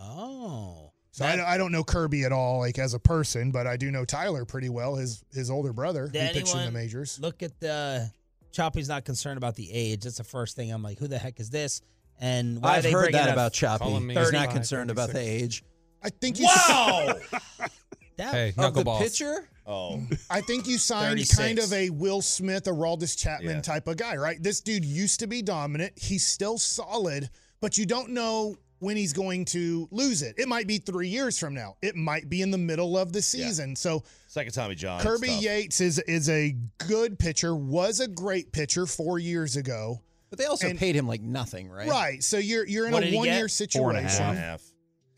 [0.00, 0.92] Oh.
[1.10, 3.90] So I, I don't know Kirby at all, like as a person, but I do
[3.90, 4.94] know Tyler pretty well.
[4.94, 7.18] His his older brother, Did who pitched in the majors.
[7.20, 8.08] Look at the
[8.52, 10.04] Choppy's not concerned about the age.
[10.04, 11.80] That's the first thing I'm like, who the heck is this?
[12.20, 13.84] And why I've they heard that about Choppy.
[13.84, 15.62] He's not concerned about the age.
[16.02, 16.46] I think you.
[16.46, 17.14] Wow.
[18.16, 18.98] that, Hey, Of the knuckleballs.
[19.00, 19.48] pitcher?
[19.66, 21.38] Oh, I think you signed 36.
[21.38, 23.60] kind of a Will Smith, a Raldis Chapman Yeah.
[23.60, 24.42] type of guy, right?
[24.42, 25.92] This dude used to be dominant.
[25.96, 27.28] He's still solid,
[27.60, 30.36] but you don't know when he's going to lose it.
[30.38, 31.76] It might be three years from now.
[31.82, 33.74] It might be in the middle of the season.
[33.76, 35.00] So second Tommy John.
[35.00, 35.42] Kirby It's tough.
[35.44, 36.54] Yates is is a
[36.86, 37.54] good pitcher.
[37.54, 40.00] Was a great pitcher four years ago.
[40.30, 41.88] But they also And- paid him like nothing, right?
[41.88, 42.22] Right.
[42.22, 43.90] So you're you're in What a one year Four and a situation, Four
[44.28, 44.62] and a half.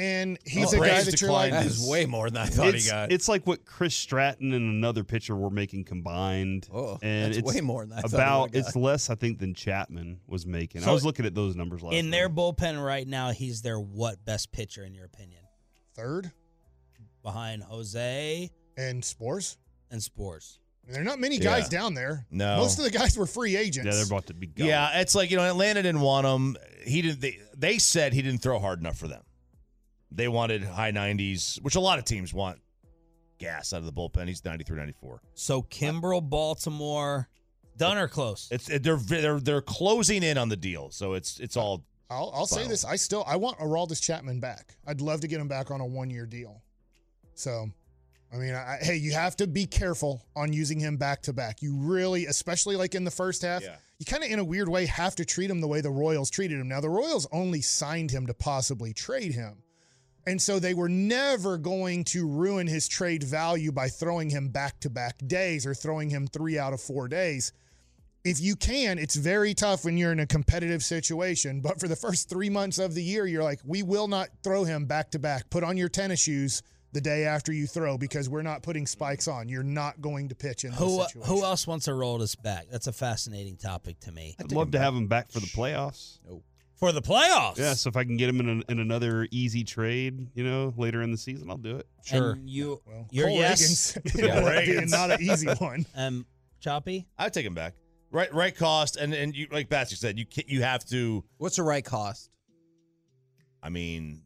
[0.01, 1.51] And he's Oh, a guy that you're like.
[1.53, 3.13] That is way more than I thought It's, he got.
[3.13, 6.67] it's like what Chris Stratton and another pitcher were making combined.
[6.73, 8.53] Oh, and that's it's way more than I about.
[8.53, 10.85] would've less, I think, than Chapman was making.
[10.85, 11.95] I was looking at those numbers last.
[11.97, 12.37] in their night.
[12.37, 15.43] bullpen right now, he's their what best pitcher in your opinion?
[15.95, 16.31] Third
[17.23, 19.57] Behind Jose and Sborz.
[19.91, 20.57] and Sborz.
[20.89, 21.79] There are not many guys Yeah.
[21.81, 22.27] down there.
[22.31, 22.57] No.
[22.57, 23.85] Most of the guys were free agents.
[23.87, 24.47] yeah, they're about to be.
[24.47, 24.67] Gone.
[24.67, 26.57] Yeah, it's like you know Atlanta didn't want him.
[26.87, 27.21] He didn't.
[27.21, 29.23] They, they said he didn't throw hard enough for them.
[30.13, 32.59] They wanted high 90s, which a lot of teams want.
[33.39, 34.29] Gas out of the bullpen.
[34.29, 35.23] He's 93, 94.
[35.35, 37.29] So Kimbrel, Baltimore,
[37.79, 38.49] done or close?
[38.51, 41.83] It's they're they're they're closing in on the deal, so it's it's all.
[42.11, 42.85] I'll, I'll say this.
[42.85, 44.77] I still I want Aroldis Chapman back.
[44.87, 46.61] I'd love to get him back on a one year deal.
[47.35, 47.71] So,
[48.31, 51.63] I mean, I, hey, you have to be careful on using him back to back.
[51.63, 53.77] You really, especially like in the first half, Yeah.
[53.99, 56.29] you kind of in a weird way have to treat him the way the Royals
[56.29, 56.69] treated him.
[56.69, 59.63] Now, the Royals only signed him to possibly trade him.
[60.27, 64.81] And so they were never going to ruin his trade value by throwing him back
[64.81, 67.53] to back days or throwing him three out of four days
[68.25, 71.61] if you can, it's very tough when you're in a competitive situation.
[71.61, 74.65] But for the first three months of the year, you're like, we will not throw
[74.65, 75.49] him back to back.
[75.51, 76.63] Put on your tennis shoes
[76.93, 79.49] the day after you throw because we're not putting spikes on.
[79.49, 81.35] You're not going to pitch in Who this uh, situation.
[81.35, 82.67] who else wants to roll this back?
[82.71, 84.37] That's a fascinating topic to me.
[84.39, 86.19] I'd love to have him back for the playoffs.
[86.81, 87.59] For the playoffs.
[87.59, 90.73] Yeah, so if I can get him in, a, in another easy trade, you know,
[90.79, 91.87] later in the season, I'll do it.
[92.05, 92.33] Sure.
[92.33, 95.85] And you, Well, your Cole yes, Ragans ended up being not an easy one.
[95.95, 96.27] Um,
[96.61, 97.07] Choppy.
[97.19, 97.75] I'd take him back.
[98.11, 101.23] Right, right cost, and and you like Batsy said, you can, you have to.
[101.39, 102.29] What's the right cost?
[103.63, 104.23] I mean,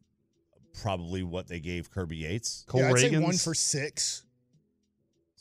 [0.81, 2.65] probably what they gave Kirby Yates.
[2.67, 4.23] Cole yeah, I'd say one for six.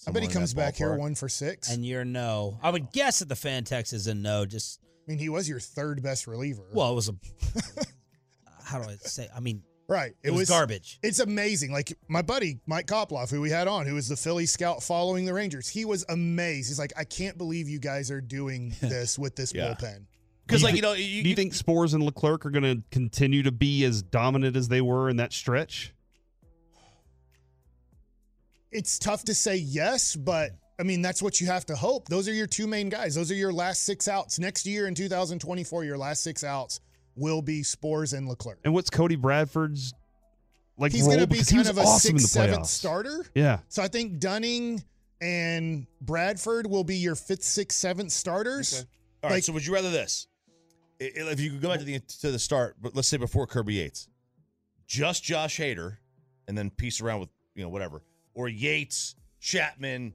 [0.07, 1.71] I bet he comes that back here one for six.
[1.71, 2.59] And you're no.
[2.63, 4.45] I would guess that the fan text is a no.
[4.45, 6.65] Just I mean, he was your third best reliever.
[6.73, 7.15] well, it was a.
[8.65, 9.29] how do I say?
[9.35, 10.15] I mean, Right.
[10.23, 10.99] It was garbage.
[11.03, 11.71] It's amazing.
[11.71, 15.27] Like my buddy Mike Koploff, who we had on, who was the Philly scout following
[15.27, 16.69] the Rangers, he was amazed.
[16.69, 19.75] He's like, I can't believe you guys are doing this with this Yeah.
[19.75, 20.07] bullpen.
[20.47, 23.43] Because like you know, do you, you think Sborz and Leclerc are going to continue
[23.43, 25.93] to be as dominant as they were in that stretch?
[28.71, 32.09] It's tough to say yes, but I mean that's what you have to hope.
[32.09, 33.15] Those are your two main guys.
[33.15, 34.39] Those are your last six outs.
[34.39, 36.81] Next year in 2024, your last six outs
[37.17, 38.59] will be Sborz and Leclerc.
[38.65, 39.95] And what's Cody Bradford's
[40.77, 42.67] like He's going to be Because kind of a awesome in the sixth, seventh playoffs.
[42.67, 43.27] starter.
[43.35, 43.59] Yeah.
[43.69, 44.83] So I think Dunning
[45.21, 48.85] and Bradford will be your fifth, sixth, seventh starters.
[49.23, 49.37] All right.
[49.37, 50.27] Like- so would you rather this?
[51.01, 53.75] If you could go back to the to the start, but let's say before Kirby
[53.75, 54.09] Yates,
[54.87, 55.97] just Josh Hader,
[56.49, 58.03] and then piece around with you know whatever,
[58.33, 60.15] or Yates, Chapman,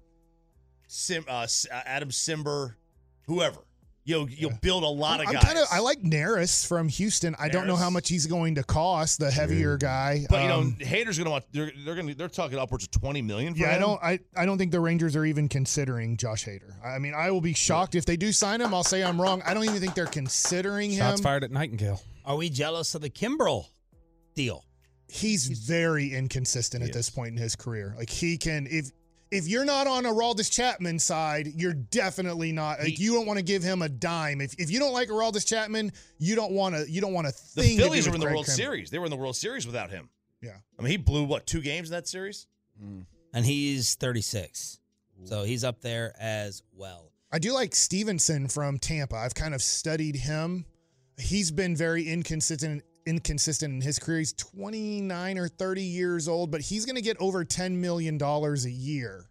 [0.92, 2.74] Sim, uh, uh, Adam Cimber,
[3.28, 3.60] whoever.
[4.06, 5.44] You'll you'll build a lot of I'm guys.
[5.44, 7.36] kind of I like Neris from Houston.
[7.38, 10.26] I don't know how much he's going to cost, the heavier guy.
[10.32, 11.46] but you know, Um, Hader's gonna want.
[11.52, 13.54] They're they're gonna they're talking upwards of twenty million.
[13.54, 16.74] For yeah, I don't I, I don't think the Rangers are even considering Josh Hader.
[16.84, 18.74] I mean, I will be shocked if they do sign him.
[18.74, 19.44] I'll say I'm wrong.
[19.46, 21.24] I don't even think they're considering Shots him.
[21.24, 22.02] fired at Nightingale.
[22.26, 23.68] are we jealous of the Kimbrel
[24.34, 24.66] deal?
[25.08, 27.94] He's very inconsistent at this point in his career.
[27.96, 28.90] Like he can if
[29.32, 32.80] if you're not on Aroldis Chapman side, you're definitely not.
[32.80, 34.42] Like, you don't want to give him a dime.
[34.42, 36.90] If, if you don't like Aroldis Chapman, you don't want to.
[36.90, 37.78] You don't want to The thing.
[37.78, 38.56] to do Phillies with were in the Craig World Kimbrel.
[38.56, 38.90] Series.
[38.90, 40.10] They were in the World Series without him.
[40.42, 40.58] Yeah.
[40.78, 42.48] I mean, he blew what two games in that series?
[42.84, 43.06] Mm.
[43.34, 44.80] And he's 36.
[45.26, 47.12] So he's up there as well.
[47.32, 49.18] I do like Stevenson from Tampa.
[49.18, 50.66] I've kind of studied him.
[51.20, 54.20] He's been very inconsistent inconsistent in his career.
[54.20, 58.66] He's 29 or 30 years old, but he's going to get over 10 million dollars
[58.66, 59.26] a year.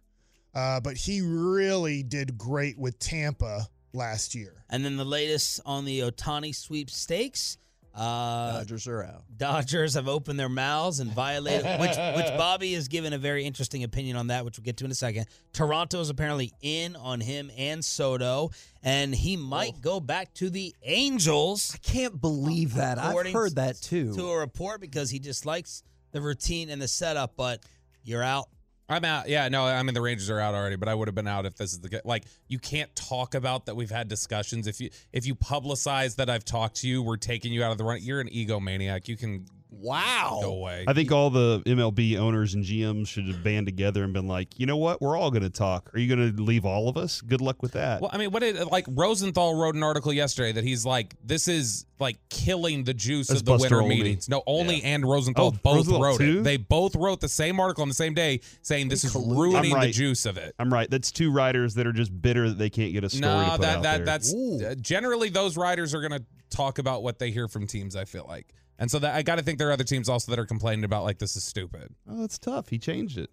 [0.53, 4.65] Uh, but he really did great with Tampa last year.
[4.69, 7.57] And then the latest on the Ohtani sweepstakes.
[7.95, 9.23] Uh, Dodgers are out.
[9.35, 13.83] Dodgers have opened their mouths and violated, which which Bobby has given a very interesting
[13.83, 15.25] opinion on that, which we'll get to in a second.
[15.53, 18.51] Toronto is apparently in on him and Soto,
[18.83, 21.71] and he might go back to the Angels.
[21.75, 22.97] I can't believe that.
[22.99, 24.13] I've heard that too.
[24.15, 27.61] To a report because he dislikes the routine and the setup, but
[28.03, 28.47] you're out.
[28.89, 29.29] I'm out.
[29.29, 31.45] Yeah, no, I mean the Rangers are out already, but I would have been out
[31.45, 32.01] if this is the.
[32.03, 34.65] Like you can't talk about that we've had discussions.
[34.65, 37.77] If you if you publicize that I've talked to you, we're taking you out of
[37.77, 37.99] the run.
[38.01, 39.07] You're an egomaniac.
[39.07, 39.45] You can
[39.79, 40.85] wow go away.
[40.87, 44.59] I think all the MLB owners and GMs should have band together and been like,
[44.59, 45.01] you know what?
[45.01, 45.89] We're all going to talk.
[45.93, 47.21] Are you going to leave all of us?
[47.21, 48.01] Good luck with that.
[48.01, 51.47] Well, I mean, what did like Rosenthal wrote an article yesterday that he's like, this
[51.47, 53.95] is like killing the juice That's of the Buster winter Olney.
[53.97, 54.29] meetings.
[54.29, 54.87] No, only Yeah.
[54.89, 56.39] and Rosenthal Oh, both Rosenthal wrote too?
[56.39, 56.43] it.
[56.43, 59.77] They both wrote the same article on the same day saying this is I'm ruining
[59.77, 60.55] the juice of it.
[60.59, 60.89] I'm right.
[60.89, 63.49] That's two writers that are just bitter that they can't get a story to No,
[63.51, 64.05] put that out that there.
[64.05, 67.95] that's uh, generally those writers are going to talk about what they hear from teams.
[67.95, 68.47] I feel like,
[68.79, 70.85] and so that I got to think there are other teams also that are complaining
[70.85, 71.93] about like this is stupid.
[72.09, 72.69] Oh, that's tough.
[72.69, 73.29] He changed it.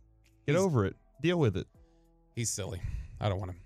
[0.46, 0.96] Get over it.
[1.22, 1.66] Deal with it.
[2.34, 2.80] He's silly.
[3.20, 3.60] I don't want him.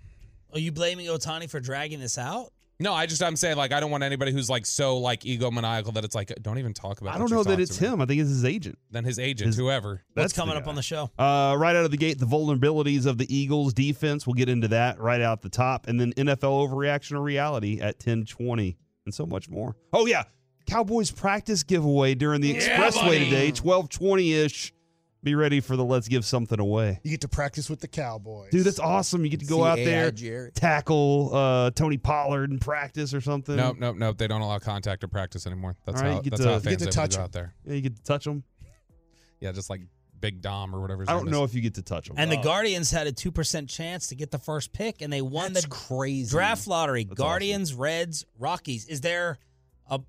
[0.53, 2.51] Are you blaming Ohtani for dragging this out?
[2.79, 5.93] No, I just I'm saying like I don't want anybody who's like so like egomaniacal
[5.93, 7.13] that it's like don't even talk about.
[7.15, 8.01] I what don't know that it's him.
[8.01, 8.79] I think it's his agent.
[8.89, 9.89] Then his agent, His- whoever.
[9.89, 10.69] What's That's the coming up guy.
[10.69, 11.11] on the show?
[11.19, 14.25] Uh, right out of the gate, the vulnerabilities of the Eagles defense.
[14.25, 17.99] We'll get into that right out the top, and then NFL overreaction or reality at
[17.99, 19.75] ten twenty, and so much more.
[19.93, 20.23] Oh yeah,
[20.65, 23.25] Cowboys practice giveaway during the Yeah, Expressway buddy.
[23.25, 24.73] today, twelve twenty ish.
[25.23, 26.99] Be ready for the let's give something away.
[27.03, 28.49] You get to practice with the Cowboys.
[28.51, 29.23] Dude, that's awesome.
[29.23, 30.55] You get to go out there, Jared.
[30.55, 33.55] tackle uh, Tony Pollard in practice or something.
[33.55, 34.17] Nope, nope, nope.
[34.17, 35.75] They don't allow contact or practice anymore.
[35.85, 37.17] That's All right, how you get that's to- how you fans get to touch go
[37.19, 37.23] 'em.
[37.25, 37.53] out there.
[37.65, 38.43] Yeah, you get to touch them.
[39.41, 39.81] Yeah, just like
[40.19, 41.03] Big Dom or whatever.
[41.07, 41.31] I don't is.
[41.31, 42.15] know if you get to touch them.
[42.17, 45.21] And the Guardians had a two percent chance to get the first pick, and they
[45.21, 46.31] won That's the crazy.
[46.31, 47.03] draft lottery.
[47.03, 48.87] That's Guardians, Reds, Rockies.
[48.87, 49.37] Is there
[49.87, 49.99] a uh,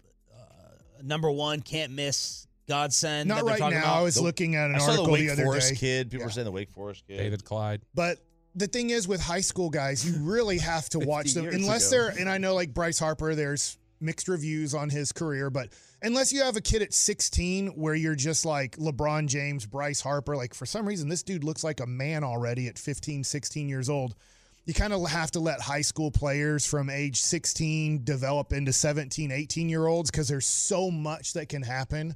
[1.05, 3.29] number one can't miss godsend?
[3.29, 3.85] Not that right talking now.
[3.85, 3.99] about?
[3.99, 5.77] I was The- looking at an I saw the article Wake the other Forest day.
[5.77, 6.11] kid.
[6.11, 6.27] People Yeah.
[6.27, 7.17] were saying the Wake Forest kid.
[7.19, 7.83] David Clyde.
[7.95, 8.19] But
[8.55, 12.03] the thing is, with high school guys, you really have to watch them unless ago.
[12.09, 12.19] they're.
[12.19, 15.69] And I know, like Bryce Harper, there's mixed reviews on his career, but
[16.03, 20.37] unless you have a kid at 16 where you're just like LeBron James, Bryce Harper,
[20.37, 23.89] like for some reason this dude looks like a man already at 15, 16 years
[23.89, 24.17] old.
[24.65, 29.33] You kind of have to let high school players from age 16 develop into 17,
[29.33, 32.15] 18 year olds because there's so much that can happen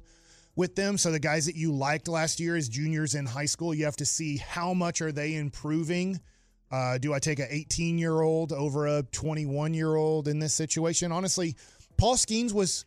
[0.55, 0.97] with them.
[0.97, 3.97] So the guys that you liked last year as juniors in high school, you have
[3.97, 6.21] to see how much are they improving.
[6.71, 10.53] Uh, do I take an 18 year old over a 21 year old in this
[10.53, 11.11] situation?
[11.11, 11.55] Honestly,
[11.97, 12.85] Paul Skenes was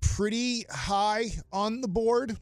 [0.00, 2.36] pretty high on the board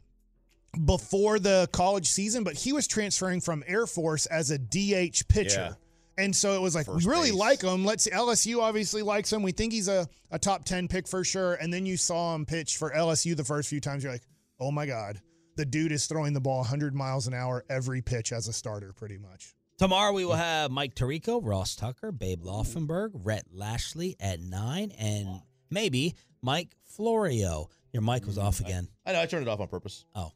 [0.84, 5.76] before the college season, but he was transferring from Air Force as a DH pitcher.
[6.18, 7.38] And so it was like, First we really base.
[7.38, 7.84] like him.
[7.84, 9.42] Let's LSU obviously likes him.
[9.42, 11.54] We think he's a, a top 10 pick for sure.
[11.54, 14.02] And then you saw him pitch for LSU the first few times.
[14.02, 14.26] You're like,
[14.58, 15.20] oh my God,
[15.56, 18.92] the dude is throwing the ball 100 miles an hour every pitch as a starter,
[18.92, 19.54] pretty much.
[19.78, 25.42] Tomorrow we will have Mike Tirico, Ross Tucker, Babe Laufenberg, Rhett Lashlee at nine, and
[25.70, 27.68] maybe Mike Florio.
[27.92, 28.88] Your mic was mm, off again.
[29.04, 29.20] I know.
[29.20, 30.06] I turned it off on purpose.
[30.14, 30.32] Oh,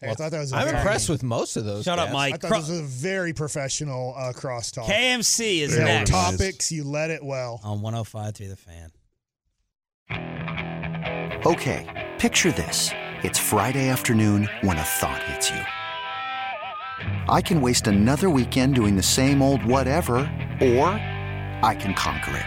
[0.00, 0.52] Hey, I thought that was.
[0.52, 1.84] a I'm very- impressed with most of those.
[1.84, 2.12] Shut up, guys.
[2.12, 2.34] Mike.
[2.34, 4.86] I thought Cro- this was a very professional uh, crosstalk.
[4.86, 6.70] KMC is There were next topics.
[6.72, 7.60] You led it well.
[7.64, 8.90] on 105 through the fan.
[11.46, 12.90] Okay, picture this.
[13.22, 15.60] It's Friday afternoon when a thought hits you.
[17.28, 20.16] I can waste another weekend doing the same old whatever,
[20.60, 20.86] or
[21.62, 22.46] I can conquer it.